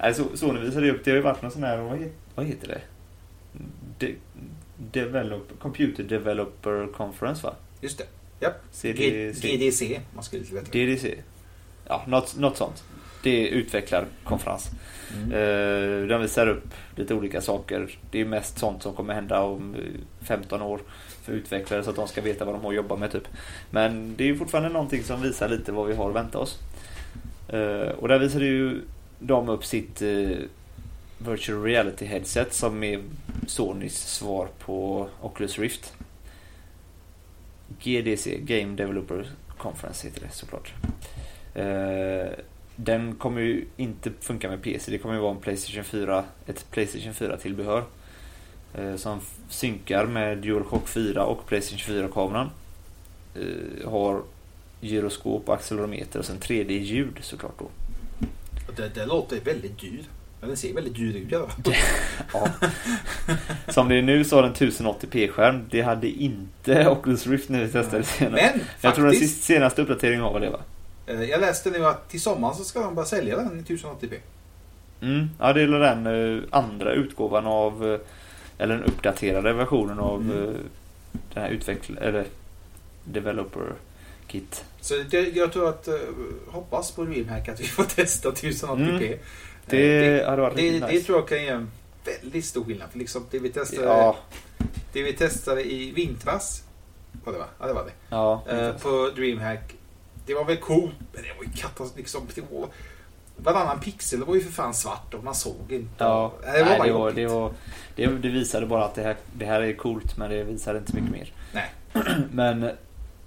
[0.00, 2.46] Nej, så, Sony visade upp, det har ju varit någon sån här, vad heter, vad
[2.46, 2.80] heter det?
[3.98, 4.16] De,
[4.76, 7.54] develop, Computer Developer Conference va?
[7.80, 8.04] Just det.
[8.40, 8.54] Japp.
[9.42, 10.00] GDC.
[10.14, 10.86] Man skulle lite bättre.
[10.86, 11.14] DDC.
[11.88, 12.84] Ja, något, något sånt.
[13.22, 14.70] Det är utvecklarkonferens.
[15.16, 15.32] Mm.
[15.32, 16.64] Eh, den visar upp
[16.96, 17.98] lite olika saker.
[18.10, 20.80] Det är mest sånt som kommer hända om eh, 15 år
[21.22, 23.28] för utvecklare så att de ska veta vad de har att jobba med typ.
[23.70, 26.58] Men det är ju fortfarande någonting som visar lite vad vi har att vänta oss.
[27.48, 28.80] Eh, och där visade ju
[29.18, 30.36] de upp sitt eh,
[31.18, 33.00] Virtual Reality headset som är
[33.46, 35.94] Sonys svar på Oculus Rift.
[37.82, 39.26] GDC, Game Developer
[39.58, 40.72] Conference heter det såklart.
[41.54, 42.32] Eh,
[42.76, 44.90] den kommer ju inte funka med PC.
[44.90, 47.84] Det kommer ju vara en Playstation 4, ett Playstation 4 tillbehör.
[48.74, 52.50] Eh, som synkar med DualShock 4 och Playstation 4-kameran.
[53.34, 54.22] Eh, har
[54.80, 57.66] gyroskop, accelerometer och sen 3D-ljud såklart då.
[58.76, 60.02] Det, det låter väldigt dyr.
[60.40, 61.32] Men den ser väldigt dyr ut.
[62.32, 62.48] Ja.
[63.68, 65.64] Som det är nu så har den 1080p-skärm.
[65.70, 68.42] Det hade inte Oculus Rift när vi testade senast.
[68.42, 69.44] Men Jag tror den faktiskt.
[69.44, 70.60] senaste uppdateringen väl det va?
[71.06, 74.14] eh, Jag läste nu att till sommaren så ska de bara sälja den i 1080p.
[75.02, 77.98] Mm, ja det är den andra utgåvan av
[78.62, 80.38] eller den uppdaterade versionen av Mm.
[80.38, 80.54] eh,
[81.34, 82.24] den här utveckl eller
[83.04, 83.72] developer
[84.26, 84.64] kit.
[84.80, 85.94] Så det, jag tror att, eh,
[86.48, 89.06] hoppas på DreamHack att vi får testa 1080p.
[89.06, 89.18] Mm.
[89.66, 91.06] Det Eh, hade varit det, riktigt det nice.
[91.06, 91.70] tror jag kan ge en
[92.04, 92.90] väldigt stor skillnad.
[92.90, 94.16] För liksom det vi testade, Ja,
[94.92, 96.62] det vi testade i vintras,
[97.24, 97.44] var det va?
[97.60, 97.92] Ja, det var det.
[98.10, 98.42] ja.
[98.48, 99.74] Eh, på DreamHack.
[100.26, 101.96] Det var väl coolt, men det var ju katastrof.
[101.96, 102.68] Liksom, det var,
[103.36, 106.04] varannan pixel var ju för fan svart och man såg inte.
[106.04, 107.52] Ja, det var nej, bara det, var, det, var,
[107.96, 110.90] det, det visade bara att det här, det här är coolt men det visade inte
[110.90, 111.32] så mycket mer.
[111.52, 111.70] Nej.
[112.32, 112.70] Men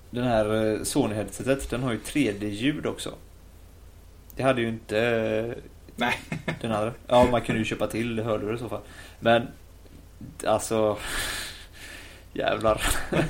[0.09, 3.13] den här eh, Sony-headsetet den har ju 3D-ljud också.
[4.35, 5.63] Det hade ju inte eh,
[5.95, 6.19] Nej.
[6.61, 6.93] den andra.
[7.07, 8.81] Ja, man kunde ju köpa till hörlurar i så fall.
[9.19, 9.47] Men
[10.45, 10.97] alltså
[12.33, 12.81] jävlar.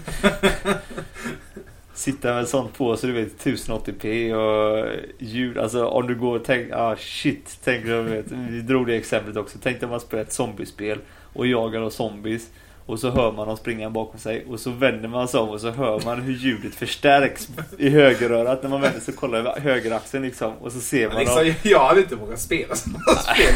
[1.96, 4.88] Sitta med sånt på så du vet 1080p och
[5.20, 5.58] ljud.
[5.58, 7.60] Alltså om du går och tänker, ah shit.
[7.64, 9.58] Tänk vet, vi drog det exemplet också.
[9.64, 11.00] Tänk dig man spelar ett zombiespel
[11.34, 12.50] och jagar då zombies.
[12.86, 15.62] Och så hör man dem springa bakom sig och så vänder man sig om och
[15.62, 19.60] så hör man hur ljudet förstärks i högerörat när man vänder sig och kollar över
[19.60, 20.54] högeraxeln liksom.
[20.58, 21.44] Och så ser man dem.
[21.46, 23.56] Liksom, jag hade inte vågat spela sådana spel.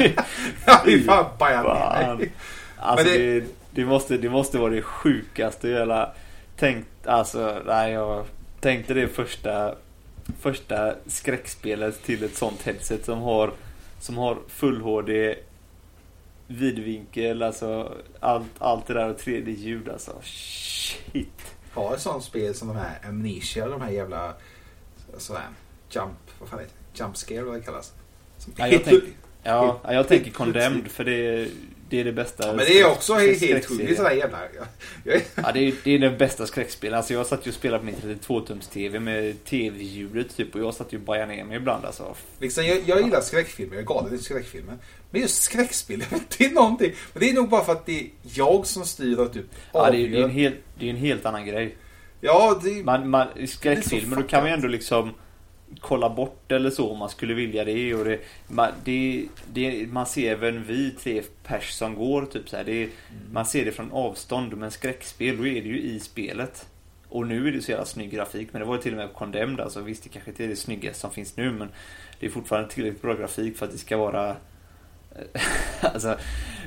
[0.66, 1.26] jag hade fan
[2.06, 2.32] ner mig.
[2.78, 3.40] Alltså det...
[3.40, 6.10] det- Det, måste, det måste vara det sjukaste jävla...
[6.56, 8.24] Tänk, alltså, nej jag
[8.60, 9.74] tänkte det första,
[10.40, 13.52] första skräckspelet till ett sånt headset som har,
[14.00, 15.36] som har full HD,
[16.46, 20.12] vidvinkel, alltså allt, allt det där och 3D-ljud alltså.
[20.22, 21.54] Shit.
[21.74, 24.34] Ha ett sånt spel som de här Amnesia, de här jävla
[25.18, 25.42] sådär,
[25.90, 27.02] jump, vad fan heter det?
[27.02, 27.92] Jump scare vad det kallas.
[28.38, 29.08] Som Ja, jag tänker,
[29.42, 31.48] ja, ja, jag tänker Condemned för det,
[31.88, 32.46] det är det bästa.
[32.46, 33.90] Ja, men det är också helt, sjukt.
[33.90, 34.40] Jävla...
[35.04, 36.96] Jag, Ja, det är, det är den bästa skräckspelen.
[36.96, 40.74] Alltså jag satt ju och spelade på min 32-tums TV med TV-ljudet typ och jag
[40.74, 42.16] satt ju och bajade ner mig ibland alltså.
[42.38, 44.74] liksom, jag, jag gillar skräckfilmer, jag är galen i skräckfilmer.
[45.10, 46.04] Men just skräckspel,
[46.38, 46.92] det är någonting.
[47.12, 49.90] Men det är nog bara för att det är jag som styr och typ Ja,
[49.90, 51.76] det är, det är, en, helt, det är en helt annan grej.
[52.20, 55.14] Ja, det, Man, man, i skräckfilmer då kan man ju ändå liksom
[55.80, 57.94] kolla bort eller så om man skulle vilja det.
[57.94, 62.56] Och det, man, det, det man ser även vi tre pers som går typ så
[62.56, 62.64] här.
[62.64, 62.88] Det,
[63.32, 66.66] Man ser det från avstånd men skräckspel då är det ju i spelet.
[67.08, 69.12] Och nu är det så jävla snygg grafik men det var ju till och med
[69.12, 69.80] på Condemned alltså.
[69.80, 71.68] Visst det kanske inte är det snyggaste som finns nu men
[72.20, 74.36] det är fortfarande tillräckligt bra grafik för att det ska vara
[75.80, 76.18] Alltså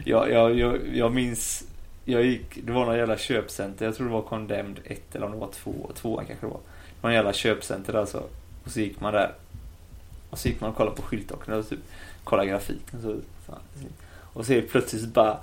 [0.05, 1.63] jag, jag, jag, jag minns
[2.05, 5.31] jag gick, det var någon jävla köpcenter, jag tror det var Condemned 1 eller om
[5.31, 6.59] det var 2, 2 kanske det var.
[7.01, 8.23] En jävla köpcenter alltså.
[8.67, 9.33] Och så gick man där.
[10.29, 11.79] Och så gick man och kollade på skyltdocken och typ
[12.23, 13.01] kollade grafiken.
[13.01, 13.59] Så, fan.
[14.33, 15.37] Och så plötsligt så bara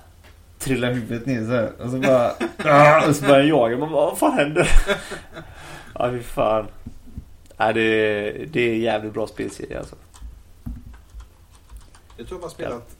[0.59, 1.72] trillar huvudet ner så här.
[1.83, 2.33] Och så bara,
[2.64, 3.79] ah, och så börjar jag jaga.
[3.79, 4.68] Man bara, vad fan händer?
[5.99, 6.66] Ja, fy fan.
[7.57, 9.97] Nej, det, är- det är jävligt bra spelserie alltså.
[12.16, 12.97] jag tror jag har spelat...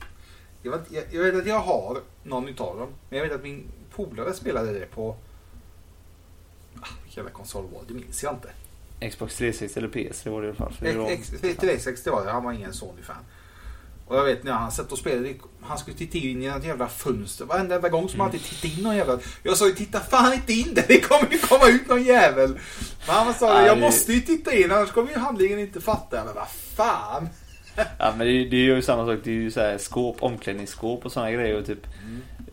[0.62, 2.89] Jag vet, jag, jag vet att jag har någon utav dem.
[3.09, 3.64] Men jag vet att min
[3.95, 5.16] polare spelade det på...
[6.81, 7.95] Ah, vilken jävla konsol var det?
[7.95, 8.49] Det minns jag inte.
[9.11, 10.72] Xbox 360 eller PS, det var det i alla fall.
[10.72, 13.24] För det var, X- X- 360 var det, han var ingen Sony-fan.
[14.07, 16.88] Och jag vet när han satt och spelade, han skulle titta in i ett jävla
[16.88, 19.18] fönster varenda jävla gång som han alltid tittade in någon jävla...
[19.42, 22.59] Jag sa ju titta fan inte in där, det kommer ju komma ut någon jävel.
[23.07, 26.24] Men han sa jag måste ju titta in annars kommer ju handlingen inte fatta.
[26.24, 27.28] Men vad fan.
[27.99, 31.12] Ja men det, är ju samma sak, det är ju så här skåp, omklädningsskåp och
[31.12, 31.86] sådana grejer och typ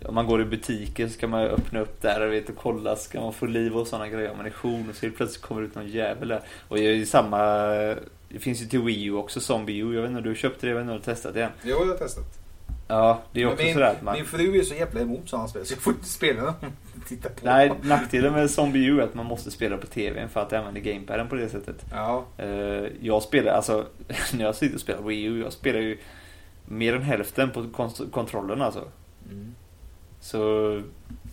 [0.05, 2.95] Om man går i butiken så ska man öppna upp där och, vet, och kolla,
[2.95, 5.75] ska man få liv och sådana grejer, ammunition och så helt plötsligt kommer det ut
[5.75, 6.41] någon jävel där.
[6.67, 7.37] Och det är samma,
[8.29, 10.69] det finns ju till Wii U också, Zombie U, jag vet inte, du köpte det,
[10.69, 11.49] jag vet inte om du har testat det än?
[11.63, 12.25] Jo, jag har testat.
[12.87, 15.65] Ja, det är också min, sådär man min fru är så jävla emot sådana spel
[15.65, 16.53] så jag får inte spela dem.
[17.07, 17.35] Titta på.
[17.45, 20.79] Nej, nackdelen med Zombie U är att man måste spela på TVn för att använda
[20.79, 21.85] gamepaden på det sättet.
[21.91, 22.25] Ja.
[22.37, 22.47] Eh,
[23.01, 23.85] Jag spelar, alltså
[24.33, 25.97] när jag sitter och spelar Wii U, jag spelar ju
[26.65, 28.83] mer än hälften på kont- kontrollen alltså.
[30.21, 30.83] Så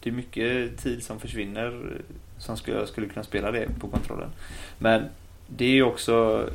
[0.00, 3.88] det är mycket tid som försvinner eh, som skulle, jag skulle kunna spela det på
[3.88, 4.30] kontrollen.
[4.78, 5.04] Men
[5.46, 6.48] det är ju också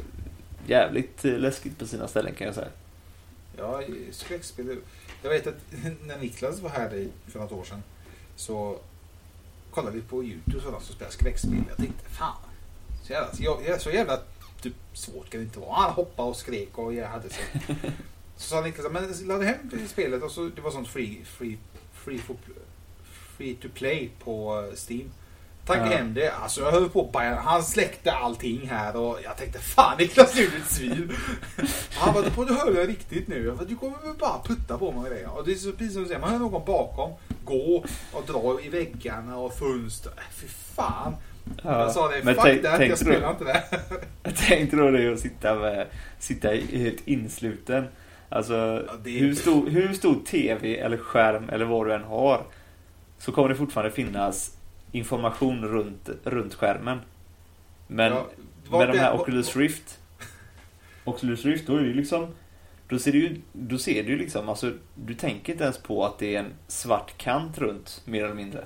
[0.67, 2.67] jävligt eh, läskigt på sina ställen kan jag säga.
[3.57, 3.81] Ja,
[4.11, 4.77] skräckspel.
[5.21, 5.55] Jag vet att
[6.07, 7.83] när Niklas var här för något år sedan
[8.35, 8.79] så
[9.71, 11.63] kollade vi på Youtube sådana som spelar skräckspel.
[11.69, 12.35] Jag tänkte fan.
[13.03, 14.19] Så jävla, så, jag, så jävla
[14.61, 15.73] typ, svårt kan det inte vara.
[15.73, 17.41] Han hoppade och skrek och jag hade så.
[18.37, 21.57] Så sa Niklas men ladda hem det spelet och så det var sånt free, free,
[22.05, 22.35] free, for,
[23.37, 25.11] free to play på eh, Steam.
[25.65, 25.97] Tackade Ja.
[25.97, 26.29] hem det.
[26.31, 27.35] Alltså jag höll på att baja.
[27.35, 31.11] Han släckte allting här och jag tänkte fan Niklas nu är ett svin.
[31.93, 33.45] Han bara, du höra riktigt nu?
[33.45, 35.25] Jag bara, du kommer väl bara putta på mig med det.
[35.27, 37.11] Och det är så precis som du säger, man hör någon bakom
[37.45, 40.11] gå och dra i väggarna och fönster.
[40.17, 41.15] Äh, Fy fan.
[41.63, 43.63] jag sa det, men fuck that, jag du- spelar inte det.
[44.23, 45.87] Jag tänkte då det att sitta, med,
[46.19, 47.87] sitta helt insluten.
[48.33, 52.43] Alltså, Ja, det hur, stor, hur stor TV eller skärm eller vad du än har
[53.17, 54.57] så kommer det fortfarande finnas
[54.91, 56.99] information runt, runt skärmen.
[57.87, 58.27] Men Ja,
[58.71, 59.99] med de här det- Oculus Rift
[61.03, 62.27] Oculus Rift, då är det ju liksom
[62.87, 66.19] då ser du ju, då ser du liksom, alltså du tänker inte ens på att
[66.19, 68.65] det är en svart kant runt, mer eller mindre.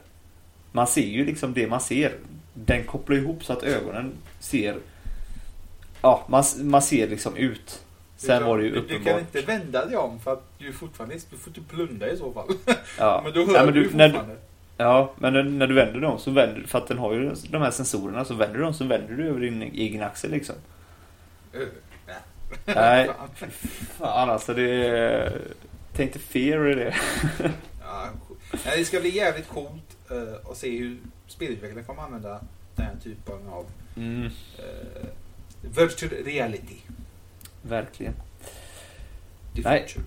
[0.71, 2.13] Man ser ju liksom det man ser.
[2.53, 4.77] Den kopplar ihop så att ögonen ser,
[6.01, 7.83] ja, man, man ser liksom ut.
[8.17, 9.21] Sen var det ju du, du kan uppenbart.
[9.21, 12.33] inte vända dig om för att du är fortfarande, du får typ blunda i så
[12.33, 12.47] fall.
[12.99, 13.21] Ja.
[13.23, 14.35] Men då hör Ja, men du, du, fortfarande.
[14.77, 17.71] ja, men när, du vänder dem så vänder för att den har ju de här
[17.71, 20.55] sensorerna så vänder du dem så vänder du över din egen axel liksom.
[21.53, 21.59] Eh,
[22.07, 22.15] nej.
[22.75, 23.09] Nej,
[23.97, 24.29] Fan.
[24.29, 25.41] alltså det är...
[25.93, 26.95] Tänk dig fear i det.
[27.89, 28.09] Ja,
[28.75, 30.97] det ska bli jävligt coolt uh, att se hur
[31.27, 32.39] spelutvecklare kommer använda
[32.75, 33.65] den här typen av
[33.97, 34.29] Mm, uh,
[35.61, 36.75] virtual reality.
[37.67, 38.13] Verkligen.
[39.55, 39.81] The Nej.
[39.87, 40.03] future.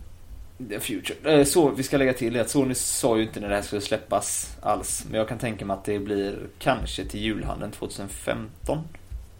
[0.68, 1.38] The future.
[1.40, 3.80] Eh, Så vi ska lägga till att Sony sa ju inte när det här skulle
[3.80, 5.04] släppas alls.
[5.10, 8.78] Men jag kan tänka mig att det blir kanske till julhandeln 2015,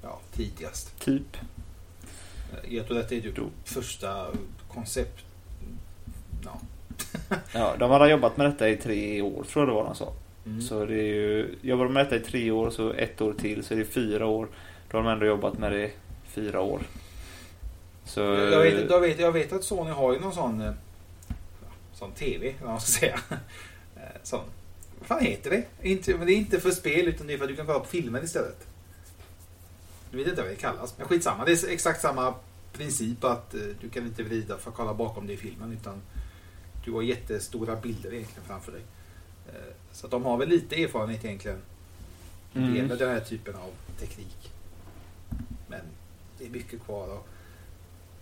[0.02, 1.00] Ja, tidigast.
[1.00, 1.36] typ.
[2.52, 4.26] Eh, Jag tror att det är typ första
[4.74, 5.18] koncept.
[6.44, 6.60] Ja.
[7.54, 10.12] Ja, de hade jobbat med detta i tre år tror jag det var de sa.
[10.46, 10.62] Mm.
[10.62, 13.64] Så det är ju, jobbar de med detta i tre år, så ett år till,
[13.64, 14.48] så är det fyra år.
[14.90, 15.90] Då har de ändå jobbat med det i
[16.26, 16.80] fyra år.
[18.04, 18.20] Så...
[18.20, 20.72] Jag vet, jag, vet, jag vet att Sony har ju någon sån, eh,
[21.94, 23.20] sån TV, vad man ska säga.
[23.96, 24.40] Eh, Sån,
[24.98, 25.88] vad fan heter det?
[25.88, 27.78] Inte, men det är inte för spel utan det är för att du kan kolla
[27.78, 28.66] på filmer istället.
[30.10, 31.44] Nu vet inte vad det kallas, men skitsamma.
[31.44, 32.34] Det är exakt samma
[32.72, 36.02] princip att eh, du kan inte vrida för att kolla bakom dig i filmen utan
[36.84, 38.82] du har jättestora bilder egentligen framför dig.
[39.48, 41.58] Eh, Så att de har väl lite erfarenhet egentligen
[42.54, 42.76] Mm.
[42.76, 43.70] gäller den här typen av
[44.00, 44.52] teknik.
[45.68, 45.80] Men
[46.38, 47.08] det är mycket kvar.
[47.08, 47.28] Och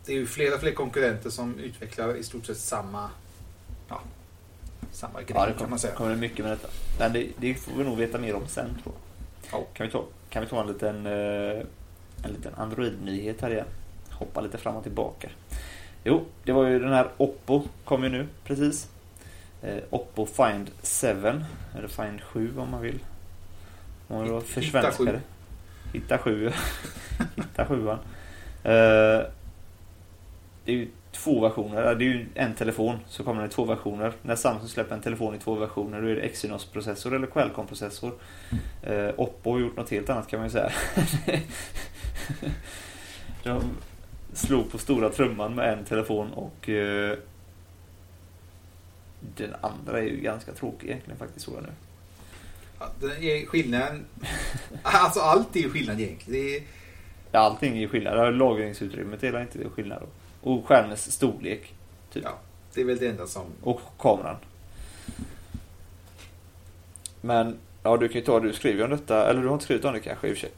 [0.08, 3.10] det är ju flera fler konkurrenter som utvecklar i stort sett samma,
[3.88, 4.00] ja,
[4.92, 5.94] samma grej Ja, det kan man kommer, säga.
[5.94, 6.68] kommer det mycket med detta.
[6.98, 8.94] Men det, det får vi nog veta mer om sen tror
[9.50, 9.60] jag.
[9.60, 9.66] Ja.
[9.74, 11.64] Kan vi ta, kan vi ta en liten, eh,
[12.24, 13.66] en liten Android-nyhet här igen?
[14.10, 15.28] Hoppa lite fram och tillbaka.
[16.04, 18.88] Jo, det var ju den här Oppo kom ju nu precis.
[19.62, 21.08] Eh, Oppo Find 7
[21.78, 22.98] eller Find 7 om man vill.
[24.08, 25.12] Om man vill vara Hitta försvenskade.
[25.12, 25.20] sju.
[25.92, 26.52] Hitta 7.
[27.36, 27.88] Hitta 7
[28.64, 29.20] eh,
[30.68, 31.94] Det är ju två versioner.
[31.94, 34.12] Det är ju en telefon så kommer det två versioner.
[34.22, 38.12] När Samsung släpper en telefon i två versioner då är det Exynos-processor eller Qualcomm-processor.
[38.82, 40.72] Eh, Oppo har gjort något helt annat kan man ju säga.
[43.44, 43.62] De
[44.32, 47.18] slog på stora trumman med en telefon och eh,
[49.36, 51.72] den andra är ju ganska tråkig egentligen faktiskt såg jag nu.
[52.78, 54.04] Ja, det är skillnaden.
[54.82, 56.42] Alltså allt är ju skillnad egentligen.
[56.42, 56.62] Det är,
[57.32, 58.34] Ja, allting är skillnad.
[58.34, 60.00] Lagringsutrymmet är inte skillnad.
[60.00, 60.06] då.
[60.40, 61.74] Och skärmens storlek.
[62.12, 62.24] Typ.
[62.24, 62.38] ja,
[62.74, 63.44] det är väl det enda som...
[63.62, 64.36] Och kameran.
[67.20, 69.64] Men, ja du kan ju ta, du skriver ju om detta, eller du har inte
[69.64, 70.50] skrivit om det kanske i och för sig.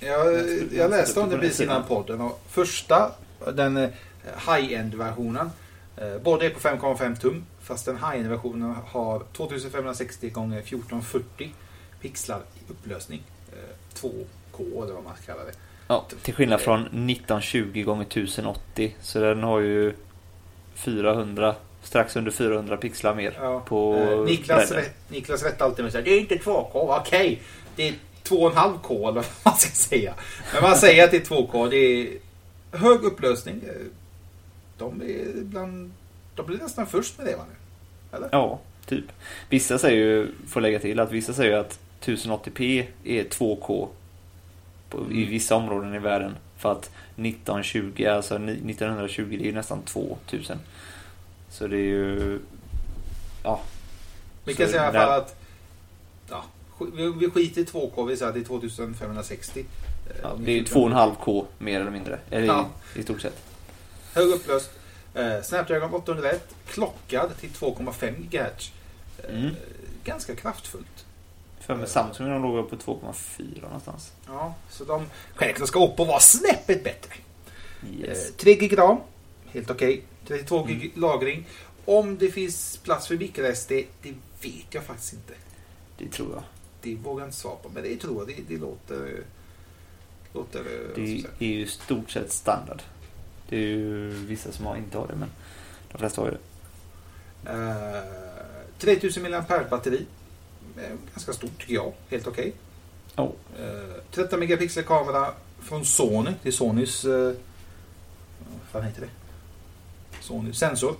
[0.00, 2.20] Jag, jag läste om det precis innan podden.
[2.20, 3.12] Och första,
[3.54, 3.90] den eh,
[4.24, 5.50] high-end-versionen.
[5.96, 7.44] eh, Båda är på 5,5 tum.
[7.60, 11.54] Fast den high-end-versionen har 2560 x 1440
[12.00, 13.22] pixlar i upplösning.
[13.52, 15.52] Eh, 2K eller vad man ska kalla det.
[15.88, 19.92] Ja, till skillnad från 1920 gånger 1080 så den har ju
[20.74, 25.86] 400, strax under 400 pixlar mer Ja, på eh, Niklas, rätt, Niklas rätt alltid med
[25.86, 27.42] att säga det är inte 2K, okej.
[27.76, 30.14] Det är 2,5K eller vad man ska säga.
[30.52, 31.70] Men man säger att det är 2K.
[31.70, 32.18] Det är
[32.78, 33.60] hög upplösning.
[34.78, 35.92] De är bland...
[36.34, 38.16] De blir nästan först med det va nu?
[38.16, 38.28] Eller?
[38.32, 39.04] Ja, typ.
[39.48, 43.88] Vissa säger ju, får lägga till att vissa säger att 1080p är 2K
[44.96, 46.36] på, i vissa områden i världen.
[46.56, 46.84] För att
[47.16, 50.58] 1920, alltså ni- 1920 det är ju nästan 2000.
[51.50, 52.40] Så det är ju...
[53.44, 53.60] Ja.
[54.44, 55.36] Vi kan Så säga i alla fall att...
[56.30, 56.44] Ja,
[57.18, 58.06] vi, skiter i 2K.
[58.06, 59.60] Vi säger att det är 2560.
[59.60, 61.22] eh, Ja, det är ju 1440.
[61.24, 62.18] 2,5K mer eller mindre.
[62.30, 62.68] Eller Ja.
[62.96, 63.42] i, i stort sett.
[64.14, 64.70] Hög upplöst.
[65.14, 66.54] Eh, Snapdragon 801.
[66.66, 68.72] Klockad till 2,5 GHz.
[69.28, 69.50] Eh, Mm.
[70.04, 71.04] Ganska kraftfullt.
[71.66, 74.12] För med Samsung de låg på 2,4 någonstans.
[74.26, 75.06] Ja, så de...
[75.34, 77.12] Självklart ska Oppo vara snäppet bättre.
[77.98, 78.28] Yes.
[78.30, 78.96] Eh, 3 gig ram.
[79.46, 80.02] Helt okej.
[80.26, 80.78] 32 Mm.
[80.80, 81.46] gig lagring.
[81.84, 83.68] Om det finns plats för microSD,
[84.02, 85.32] det vet jag faktiskt inte.
[85.98, 86.42] Det tror jag.
[86.82, 88.36] Det vågar jag inte svara på, men det tror jag.
[88.36, 89.22] Det, det låter...
[90.32, 92.82] låter eh, Det är ju stort sett standard.
[93.48, 95.28] Det är ju vissa som har- inte har det men
[95.92, 96.38] de flesta har ju det.
[97.52, 98.02] Eh,
[98.78, 100.06] 3000 mAh batteri.
[100.78, 100.82] Eh,
[101.14, 101.92] Ganska stort tycker jag.
[102.10, 102.52] Helt okej.
[103.16, 103.30] Oh.
[103.60, 105.26] Eh, 13 megapixel kamera
[105.62, 106.30] från Sony.
[106.42, 107.04] Det är Sonys...
[107.04, 107.10] eh,
[108.38, 109.08] vad fan heter det?
[110.20, 110.94] Sony sensor.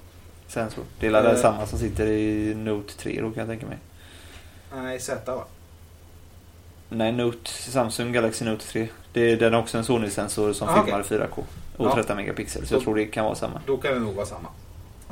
[0.49, 0.85] Sensor.
[1.01, 1.41] Det är Eh.
[1.41, 3.79] samma som sitter i Note 3 då kan jag tänka mig.
[4.75, 5.45] Nej, Z va?
[6.89, 8.89] Nej, Note, Samsung Galaxy Note 3.
[9.13, 11.45] Det är, den har också en Sony-sensor som Ah, filmar 4K.
[11.77, 11.95] Och Ja.
[11.95, 12.67] 13 megapixel.
[12.67, 13.61] Så jag Så- tror det kan vara samma.
[13.67, 14.49] Då kan det nog vara samma.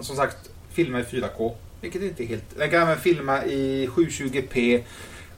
[0.00, 1.54] Som sagt, filma i 4K.
[1.82, 2.44] Vilket inte är helt...
[2.58, 4.82] Den kan även filma i 720p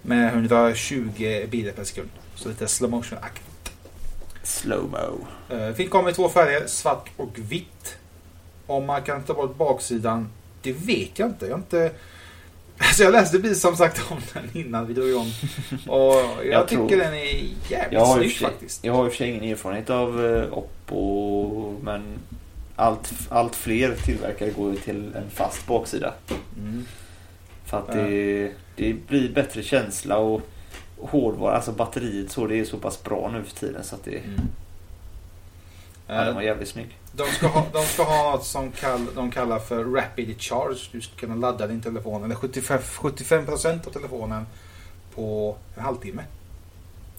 [0.02, 2.08] med 120 bilder per sekund.
[2.34, 3.72] Så lite slow motion-aktigt.
[4.42, 5.26] Slowmo.
[5.52, 7.96] Uh, film kommer i två färger, svart och vitt.
[8.66, 10.28] Om man kan ta bort baksidan,
[10.62, 11.46] det vet jag inte.
[11.46, 11.90] Jag inte...
[12.78, 15.32] Alltså jag läste precis som sagt om den innan vi drog igång.
[15.86, 18.84] Och jag, Jag tycker tror- den är jävligt snygg faktiskt.
[18.84, 21.78] jag har i och för sig ingen erfarenhet av eh, Oppo.
[21.82, 22.02] Men
[22.76, 26.14] allt, allt fler tillverkare går ju till en fast baksida.
[26.58, 26.84] Mm.
[27.64, 30.40] För att det, det blir bättre känsla och
[30.98, 34.18] hårdvara, alltså batteriet så, det är så pass bra nu för tiden så att det,
[34.18, 34.40] Mm.
[36.06, 36.98] ja, den var Eh, jävligt snygg.
[37.12, 40.78] De ska ha, de ska ha något som kall, de kallar för Rapid Charge.
[40.92, 44.46] Du ska kunna ladda din telefon, eller 75, 75% av telefonen
[45.14, 46.22] på en halvtimme.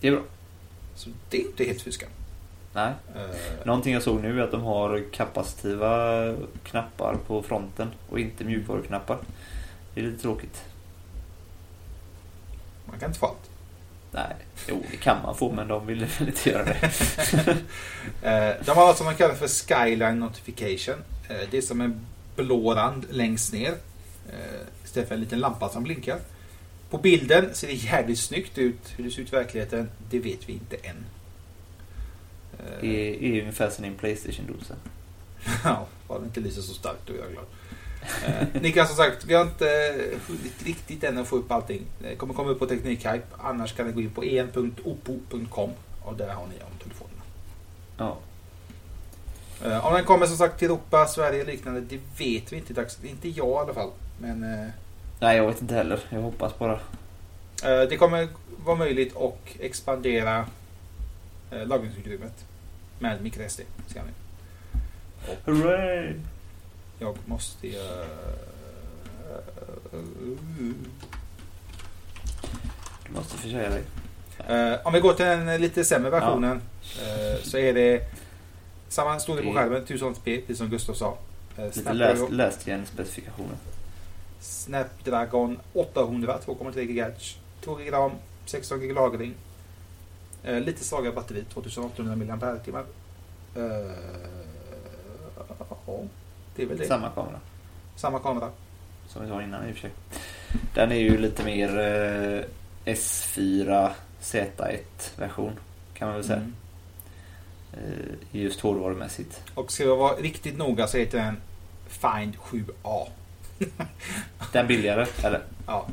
[0.01, 0.21] Det är bra.
[0.95, 2.09] Så det är inte helt fy skam.
[2.75, 2.93] Nej.
[3.15, 8.43] Eh, Någonting jag såg nu är att de har kapacitiva knappar på fronten och inte
[8.43, 9.17] mjukvaruknappar.
[9.93, 10.63] Det är lite tråkigt.
[12.85, 13.49] man kan inte få allt.
[14.11, 14.35] Nej,
[14.69, 16.91] jo det kan man få men de vill väl inte göra det.
[18.21, 20.95] Eh, de har något som man kallar för Skyline Notification.
[21.29, 22.05] Eh, det är som en
[22.35, 23.73] blå rand längst ner.
[24.29, 26.19] Eh, istället för en liten lampa som blinkar.
[26.89, 28.93] På bilden ser det jävligt snyggt ut.
[28.97, 31.05] Hur det ser ut i verkligheten, det vet vi inte än.
[32.81, 34.75] Det är ungefär som din Playstation-dosa.
[35.63, 37.45] Ja, bara det inte lyser så starkt då är jag glad.
[38.25, 39.65] Eh, Niklas som sagt, vi har inte
[40.27, 41.81] hunnit riktigt än att få upp allting.
[41.99, 43.21] Det kommer komma upp på Teknikhype.
[43.37, 45.69] Annars kan ni gå in på en.oppo.com
[46.03, 47.21] och där har ni om telefonerna.
[47.97, 48.17] Ja.
[49.65, 52.73] Eh, om den kommer som sagt till Europa, Sverige och liknande, det vet vi inte
[52.73, 53.11] i dagsläget.
[53.11, 53.91] Inte jag i alla fall.
[54.19, 54.67] Men eh,
[55.19, 55.99] Nej, jag vet inte heller.
[56.09, 56.73] Jag hoppas bara.
[57.63, 58.27] eh, det kommer
[58.65, 60.45] vara möjligt att expandera
[61.51, 62.45] eh, lagringsutrymmet
[62.99, 63.61] med microSD.
[63.87, 64.11] Ska ni.
[65.45, 66.13] Hurray!
[66.99, 67.67] Jag måste...
[67.67, 68.05] Uh,
[73.07, 73.83] Du måste försäga dig.
[74.47, 76.61] Eh, om vi går till den lite sämre versionen
[77.01, 78.01] eh, så är det
[78.87, 81.17] samma storlek på skärmen, 1080p, precis som Gustav sa.
[81.59, 83.57] Uh, Lite läst, läst igen specifikationen.
[84.39, 88.11] Snapdragon 800, 2,3 GHz, 2 GB RAM,
[88.45, 89.33] 16 GB lagring.
[90.45, 92.57] Eh, lite svagare batteri, 2800 mAh.
[95.85, 96.03] Ja,
[96.55, 96.87] det är väl det.
[96.87, 97.39] Samma kamera.
[97.95, 98.49] Samma kamera.
[99.07, 99.91] Som vi sa innan i och för sig.
[100.73, 102.43] Den är ju lite mer eh,
[102.93, 103.91] S4
[104.21, 104.79] Z1
[105.17, 105.59] version.
[105.93, 106.37] Kan man väl säga.
[106.37, 106.53] Mm.
[107.73, 109.43] Eh, just hårdvarumässigt.
[109.53, 111.37] Och ska jag vara riktigt noga så heter den
[111.87, 113.07] Find 7A.
[114.51, 115.41] Den billigare, eller?
[115.67, 115.87] Ja.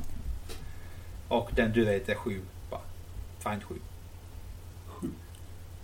[1.28, 2.40] Och den du heter 7.
[2.70, 2.78] Va?
[3.38, 3.74] Find 7.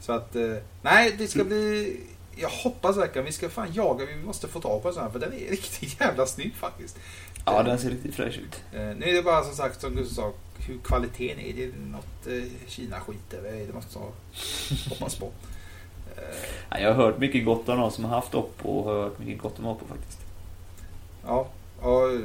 [0.09, 2.01] Så att, eh, nej det ska bli...
[2.37, 5.11] Jag hoppas verkligen vi ska fan jaga, vi måste få tag på en sån här
[5.11, 6.99] för den är riktigt jävla snygg faktiskt.
[7.45, 8.63] Ja, den ser riktigt fräsch ut.
[8.73, 10.33] Eh, nu är det bara som sagt som Gustav sa,
[10.67, 11.53] hur kvaliteten är.
[11.53, 14.13] Det är något eh, Kina-skit eller det måste jag
[14.89, 15.31] hoppas på.
[16.71, 19.19] Ja, jag har hört mycket gott om någon som har haft Oppo och har hört
[19.19, 20.19] mycket gott om Oppo faktiskt.
[21.27, 21.49] ja,
[21.81, 22.21] och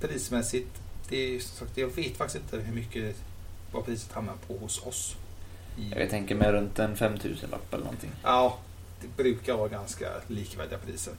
[0.00, 3.16] prismässigt, det är som sagt, jag vet faktiskt inte hur mycket
[3.72, 5.16] vad priset hamnar på hos oss.
[5.96, 8.10] Jag tänker mig runt en 5000 lapp eller någonting.
[8.22, 8.58] Ja,
[9.00, 11.12] det brukar vara ganska likvärdiga priser.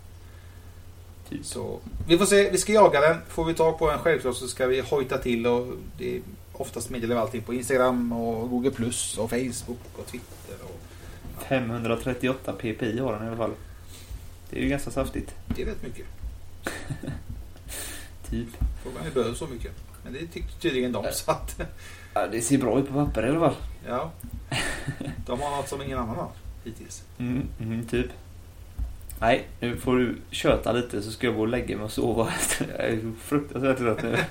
[1.30, 1.45] Typ.
[1.45, 3.18] Så vi får se, vi ska jaga den.
[3.28, 6.22] Får vi tag på den självklart så ska vi hojta till och det är
[6.53, 10.55] oftast meddelar vi allting på Instagram och Google Plus och Facebook och Twitter.
[10.64, 13.51] Och 538 ppi har den i alla fall.
[14.49, 15.36] Det är ju ganska saftigt.
[15.47, 16.05] det är rätt mycket.
[18.30, 18.47] Typ.
[18.84, 19.72] Frågan är behövs så mycket.
[20.03, 21.62] Men det tyckte tydligen de så att
[22.18, 23.55] Ja, det ser bra ut på papper i alla fall.
[23.88, 24.11] ja.
[25.26, 26.30] De har något som ingen annan har
[26.63, 27.03] hittills.
[27.18, 28.05] Mm, mm, typ.
[29.20, 32.34] Nej, nu får du köta lite så ska jag gå och lägga mig och sova.
[32.78, 34.18] Jag är fruktansvärt trött nu.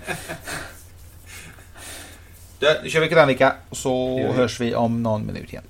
[2.59, 4.23] Du, nu kör vi krönika så vi.
[4.23, 5.65] hörs vi om någon minut igen.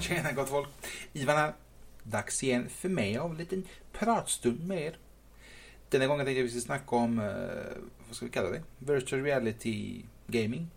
[0.00, 0.68] Tjena gott folk!
[1.12, 1.52] Ivan här.
[2.02, 4.96] Dags igen för mig av en liten pratstund med er.
[5.90, 7.26] Denna gången tänkte jag att vi ska snacka om, eh,
[8.06, 8.62] vad ska vi kalla det?
[8.78, 10.70] Virtual reality gaming.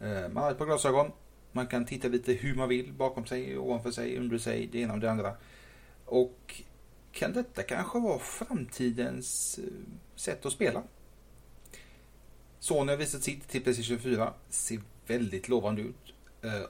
[0.00, 1.12] Eh, man har ett par glasögon.
[1.52, 4.94] Man kan titta lite hur man vill, bakom sig, ovanför sig, under sig, det ena
[4.94, 5.36] och det andra.
[6.04, 6.62] Och
[7.12, 9.64] kan detta kanske vara framtidens eh,
[10.14, 10.82] sätt att spela?
[12.58, 14.32] Sony har visat sitt till Playstation 4.
[14.48, 16.14] Ser väldigt lovande ut.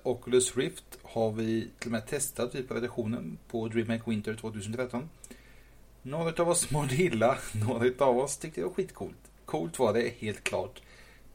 [0.03, 5.09] Oculus Rift har vi till och med testat vid redaktionen på DreamHack Winter 2013.
[6.05, 9.31] Några av oss mådde illa, några av oss tyckte det var skitcoolt.
[9.45, 10.83] Coolt var det helt klart.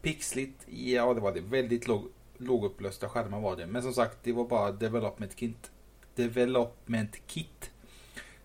[0.02, 1.42] Pixligt, ja det var det.
[1.42, 2.08] Väldigt låg,
[2.38, 3.68] lågupplösta skärmar var det.
[3.68, 5.72] Men som sagt, det var bara development kit.
[6.16, 7.72] Development kit.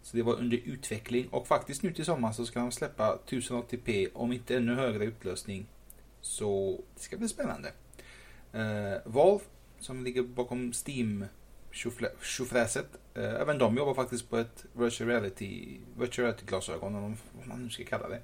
[0.03, 4.09] Så det var under utveckling och faktiskt nu till sommar så ska de släppa 1080p
[4.15, 5.67] om inte ännu högre upplösning.
[6.21, 7.73] Så det ska bli spännande.
[8.55, 9.45] Uh, Valve
[9.81, 11.25] som ligger bakom Steam
[12.23, 12.87] tjofräset.
[13.15, 17.71] Eh, även de jobbar faktiskt på ett virtual reality, virtual reality glasögon, om man nu
[17.71, 18.21] ska kalla det.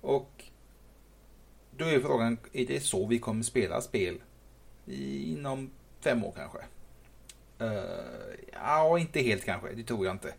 [0.00, 0.44] Och
[1.76, 4.18] då är frågan, är det så vi kommer spela spel
[4.86, 5.70] inom
[6.00, 6.58] fem år kanske?
[7.60, 10.34] Uh, ja, inte helt kanske, det tror jag inte.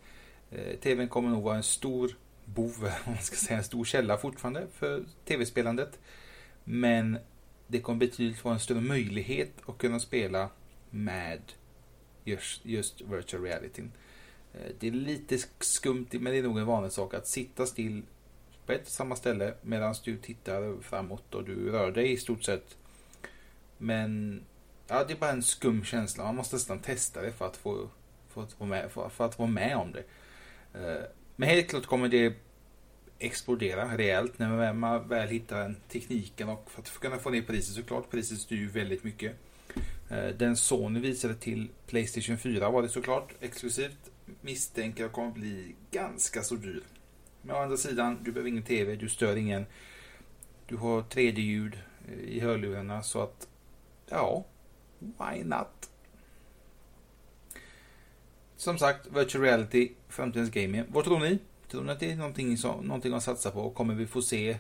[0.54, 2.12] Uh, TVn kommer nog vara en stor
[2.46, 6.00] bov, om man ska säga, en stor källa fortfarande för tv-spelandet.
[6.64, 7.18] Men
[7.68, 10.50] det kommer betydligt vara en större möjlighet att kunna spela
[10.90, 11.42] med
[12.24, 13.82] just, just virtual reality.
[14.54, 18.02] Eh, det är lite skumt, men det är nog en vanlig sak att sitta still
[18.66, 22.44] på ett och samma ställe medan du tittar framåt och du rör dig i stort
[22.44, 22.78] sett.
[23.78, 24.42] Men
[24.88, 26.24] ja, det är bara en skum känsla.
[26.24, 27.90] Man måste nästan testa det för att få,
[28.30, 30.04] för att vara, med, för, för att vara med om det.
[30.74, 31.04] Eh,
[31.36, 32.34] men helt klart kommer det
[33.20, 37.76] explodera rejält när man väl hittar den tekniken och för att kunna få ner priset
[37.76, 38.10] såklart.
[38.10, 39.36] Priset styr ju väldigt mycket.
[40.10, 44.12] Eh, den Sony visade till Playstation 4 var det såklart exklusivt.
[44.42, 46.84] Misstänker jag kommer bli ganska så dyr.
[47.42, 49.66] Men å andra sidan, du behöver ingen TV, du stör ingen.
[50.68, 53.48] Du har 3D-ljud eh, i hörlurarna så att,
[54.10, 54.46] ja,
[55.00, 55.90] why not?
[58.56, 60.84] Som sagt, virtual reality, framtidens gaming.
[60.88, 61.40] Vad tror ni?
[61.68, 63.70] Tror ni att det är någonting, som, någonting att satsa på?
[63.70, 64.58] Kommer vi få se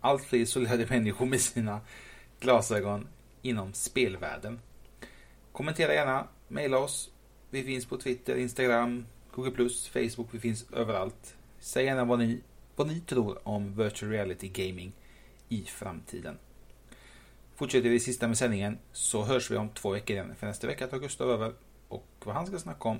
[0.00, 1.80] allt fler isolerade människor med sina
[2.40, 3.08] glasögon
[3.42, 4.58] inom spelvärlden?
[5.52, 7.10] Kommentera gärna, mejla oss.
[7.50, 11.36] Vi finns på Twitter, Instagram, Google+, Facebook, vi finns överallt.
[11.58, 12.40] Säg gärna vad ni,
[12.76, 14.92] vad ni tror om virtual reality gaming
[15.48, 16.38] i framtiden.
[17.54, 20.34] Fortsätter vi sista med sändningen så hörs vi om två veckor igen.
[20.38, 21.52] För nästa vecka tar Gustav över
[21.88, 22.98] och vad han ska snacka om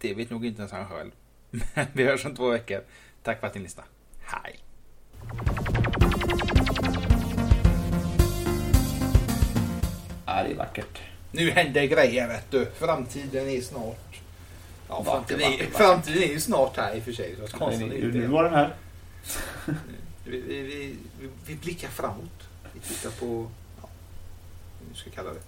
[0.00, 1.10] det vet nog inte ens han själv.
[1.50, 2.84] Men vi hörs om två veckor.
[3.22, 3.88] Tack för att ni lyssnade.
[4.20, 4.60] Hej!
[10.42, 10.98] Ja, det är vackert.
[11.32, 12.66] Nu händer grejer vet du.
[12.78, 14.20] Framtiden är snart.
[14.88, 15.78] Ja, Vacker, framtiden, är, vacker, vacker.
[15.78, 17.36] framtiden är ju snart här i och för sig.
[17.50, 18.18] Så konstigt är Nu, det.
[18.18, 18.74] nu var den här.
[20.24, 20.96] Vi, vi, vi,
[21.46, 22.48] vi, blickar framåt.
[22.72, 23.46] Vi tittar på...
[23.82, 23.88] Ja,
[24.92, 25.40] vi ska kalla det.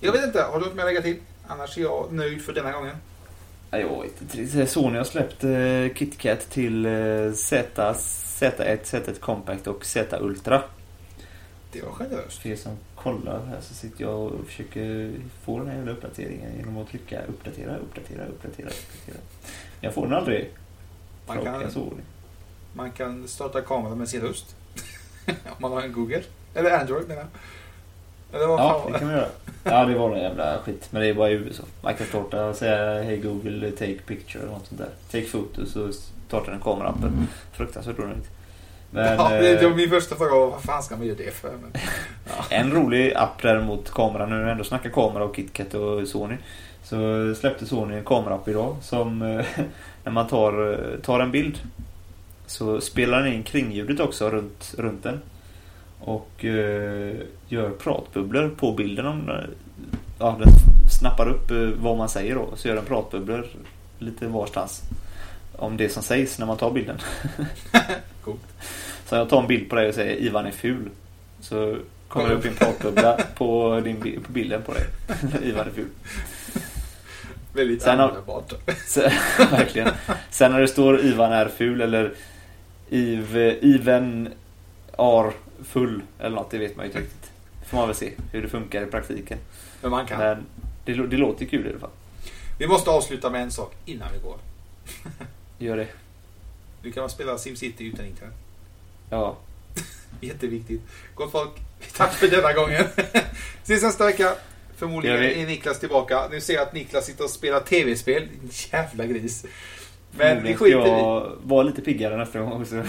[0.00, 1.16] Jag vet inte, har du något mer att lägga till?
[1.46, 2.96] Annars är jag nöjd för denna gången.
[3.70, 4.66] Ja, jag vet inte.
[4.66, 10.62] Sony har släppt eh, KitKat till eh, Z, Z1, Z1 Compact och Z Ultra.
[11.72, 12.38] Det var generöst.
[12.38, 15.12] För er som kollar här så sitter jag och försöker
[15.42, 19.18] få den här jävla uppdateringen genom att trycka uppdatera, uppdatera, uppdatera, uppdatera.
[19.80, 20.50] Jag får den aldrig.
[21.26, 21.62] Man kan,
[22.72, 24.56] man kan starta kameran med sin röst.
[25.26, 26.22] Om man har en Google.
[26.54, 27.30] Eller Android menar jag.
[28.32, 29.28] Eller vad Ja, fan det kan man göra.
[29.64, 30.88] Ja, det var någon jävla skit.
[30.90, 31.62] Men det är bara i USA.
[31.82, 34.90] Man kan starta och säga Hej Google, take picture eller något sånt där.
[35.10, 35.92] Take photo så
[36.28, 37.26] startar den kamerappen.
[37.52, 38.30] Fruktansvärt onödigt.
[38.90, 40.34] Men ja, det, var eh, min första fråga.
[40.34, 41.50] var, Vad fan ska man göra det för?
[41.62, 41.80] Men,
[42.50, 46.36] en rolig app däremot kameran, nu när vi ändå snackar kamera och KitKat och Sony.
[46.82, 49.44] Så släppte Sony en kamerapp idag som eh,
[50.04, 51.58] när man tar, eh, tar en bild
[52.46, 55.20] så spelar den in kringljudet också runt, runt den.
[56.00, 57.14] Och eh,
[57.48, 59.06] gör pratbubblor på bilden.
[59.06, 59.30] Om,
[60.18, 60.48] ja, den
[60.90, 62.48] snappar upp vad man säger då.
[62.56, 63.46] Så gör den pratbubblor
[63.98, 64.82] lite varstans.
[65.58, 66.98] Om det som sägs när man tar bilden.
[68.24, 68.40] Coolt.
[69.06, 70.90] Så jag tar en bild på dig och säger Ivan är ful.
[71.40, 71.76] Så
[72.08, 74.84] kommer det upp en pratbubbla på, din, på bilden på dig.
[75.42, 75.88] Ivan är ful.
[77.52, 78.52] väldigt Sen användbart.
[78.86, 79.00] Så,
[79.50, 79.88] verkligen.
[80.30, 82.14] Sen när det står Ivan är ful eller
[82.88, 84.28] Iv, Iven
[84.98, 85.32] är
[85.64, 87.30] full eller något, det vet man ju inte riktigt.
[87.66, 89.38] Får man väl se hur det funkar i praktiken.
[89.82, 90.18] Men man kan.
[90.18, 90.46] Men
[90.84, 91.90] det, det låter kul i alla fall.
[92.58, 94.36] Vi måste avsluta med en sak innan vi går.
[95.58, 95.88] Gör det.
[96.82, 98.34] Nu kan spela SimCity utan internet.
[99.10, 99.36] Ja.
[100.20, 100.82] Jätteviktigt.
[101.14, 101.50] Gott folk,
[101.96, 102.84] tack för denna gången.
[103.62, 104.34] Ses nästa vecka.
[104.76, 106.28] Förmodligen är Niklas tillbaka.
[106.30, 108.28] Nu ser jag att Niklas sitter och spelar tv-spel.
[108.72, 109.46] Jävla gris.
[110.10, 110.88] Men vi skiter i...
[110.88, 112.82] jag vara lite piggare nästa gång också.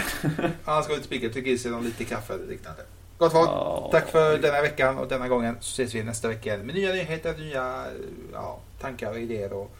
[0.64, 2.82] Han ska ut och spika till grisen och lite kaffe eller liknande.
[3.18, 3.88] Gott folk, Ja.
[3.92, 5.56] tack för denna veckan och denna gången.
[5.60, 7.86] Så ses vi nästa vecka med nya nyheter, nya
[8.32, 9.70] ja, tankar, idéer och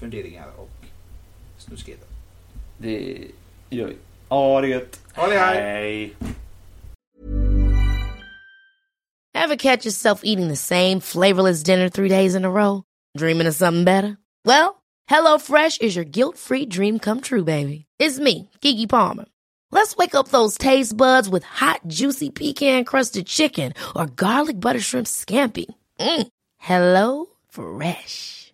[0.00, 0.70] funderingar och
[1.58, 2.09] snuskigheter.
[2.82, 3.30] Det
[3.70, 3.96] gör vi.
[4.28, 5.00] Ja, det gött.
[5.14, 5.56] Ha det, hej.
[5.56, 6.16] Hej.
[9.34, 12.82] Ever catch yourself eating the same flavorless dinner three days in a row?
[13.18, 14.16] Dreaming of something better?
[14.44, 17.86] Well, HelloFresh is your guilt-free dream come true, baby.
[17.98, 19.26] It's me, Gigi Palmer.
[19.72, 25.06] Let's wake up those taste buds with hot, juicy pecan-crusted chicken or garlic butter shrimp
[25.06, 25.66] scampi.
[25.98, 26.26] Mm.
[26.58, 28.39] Hello Fresh.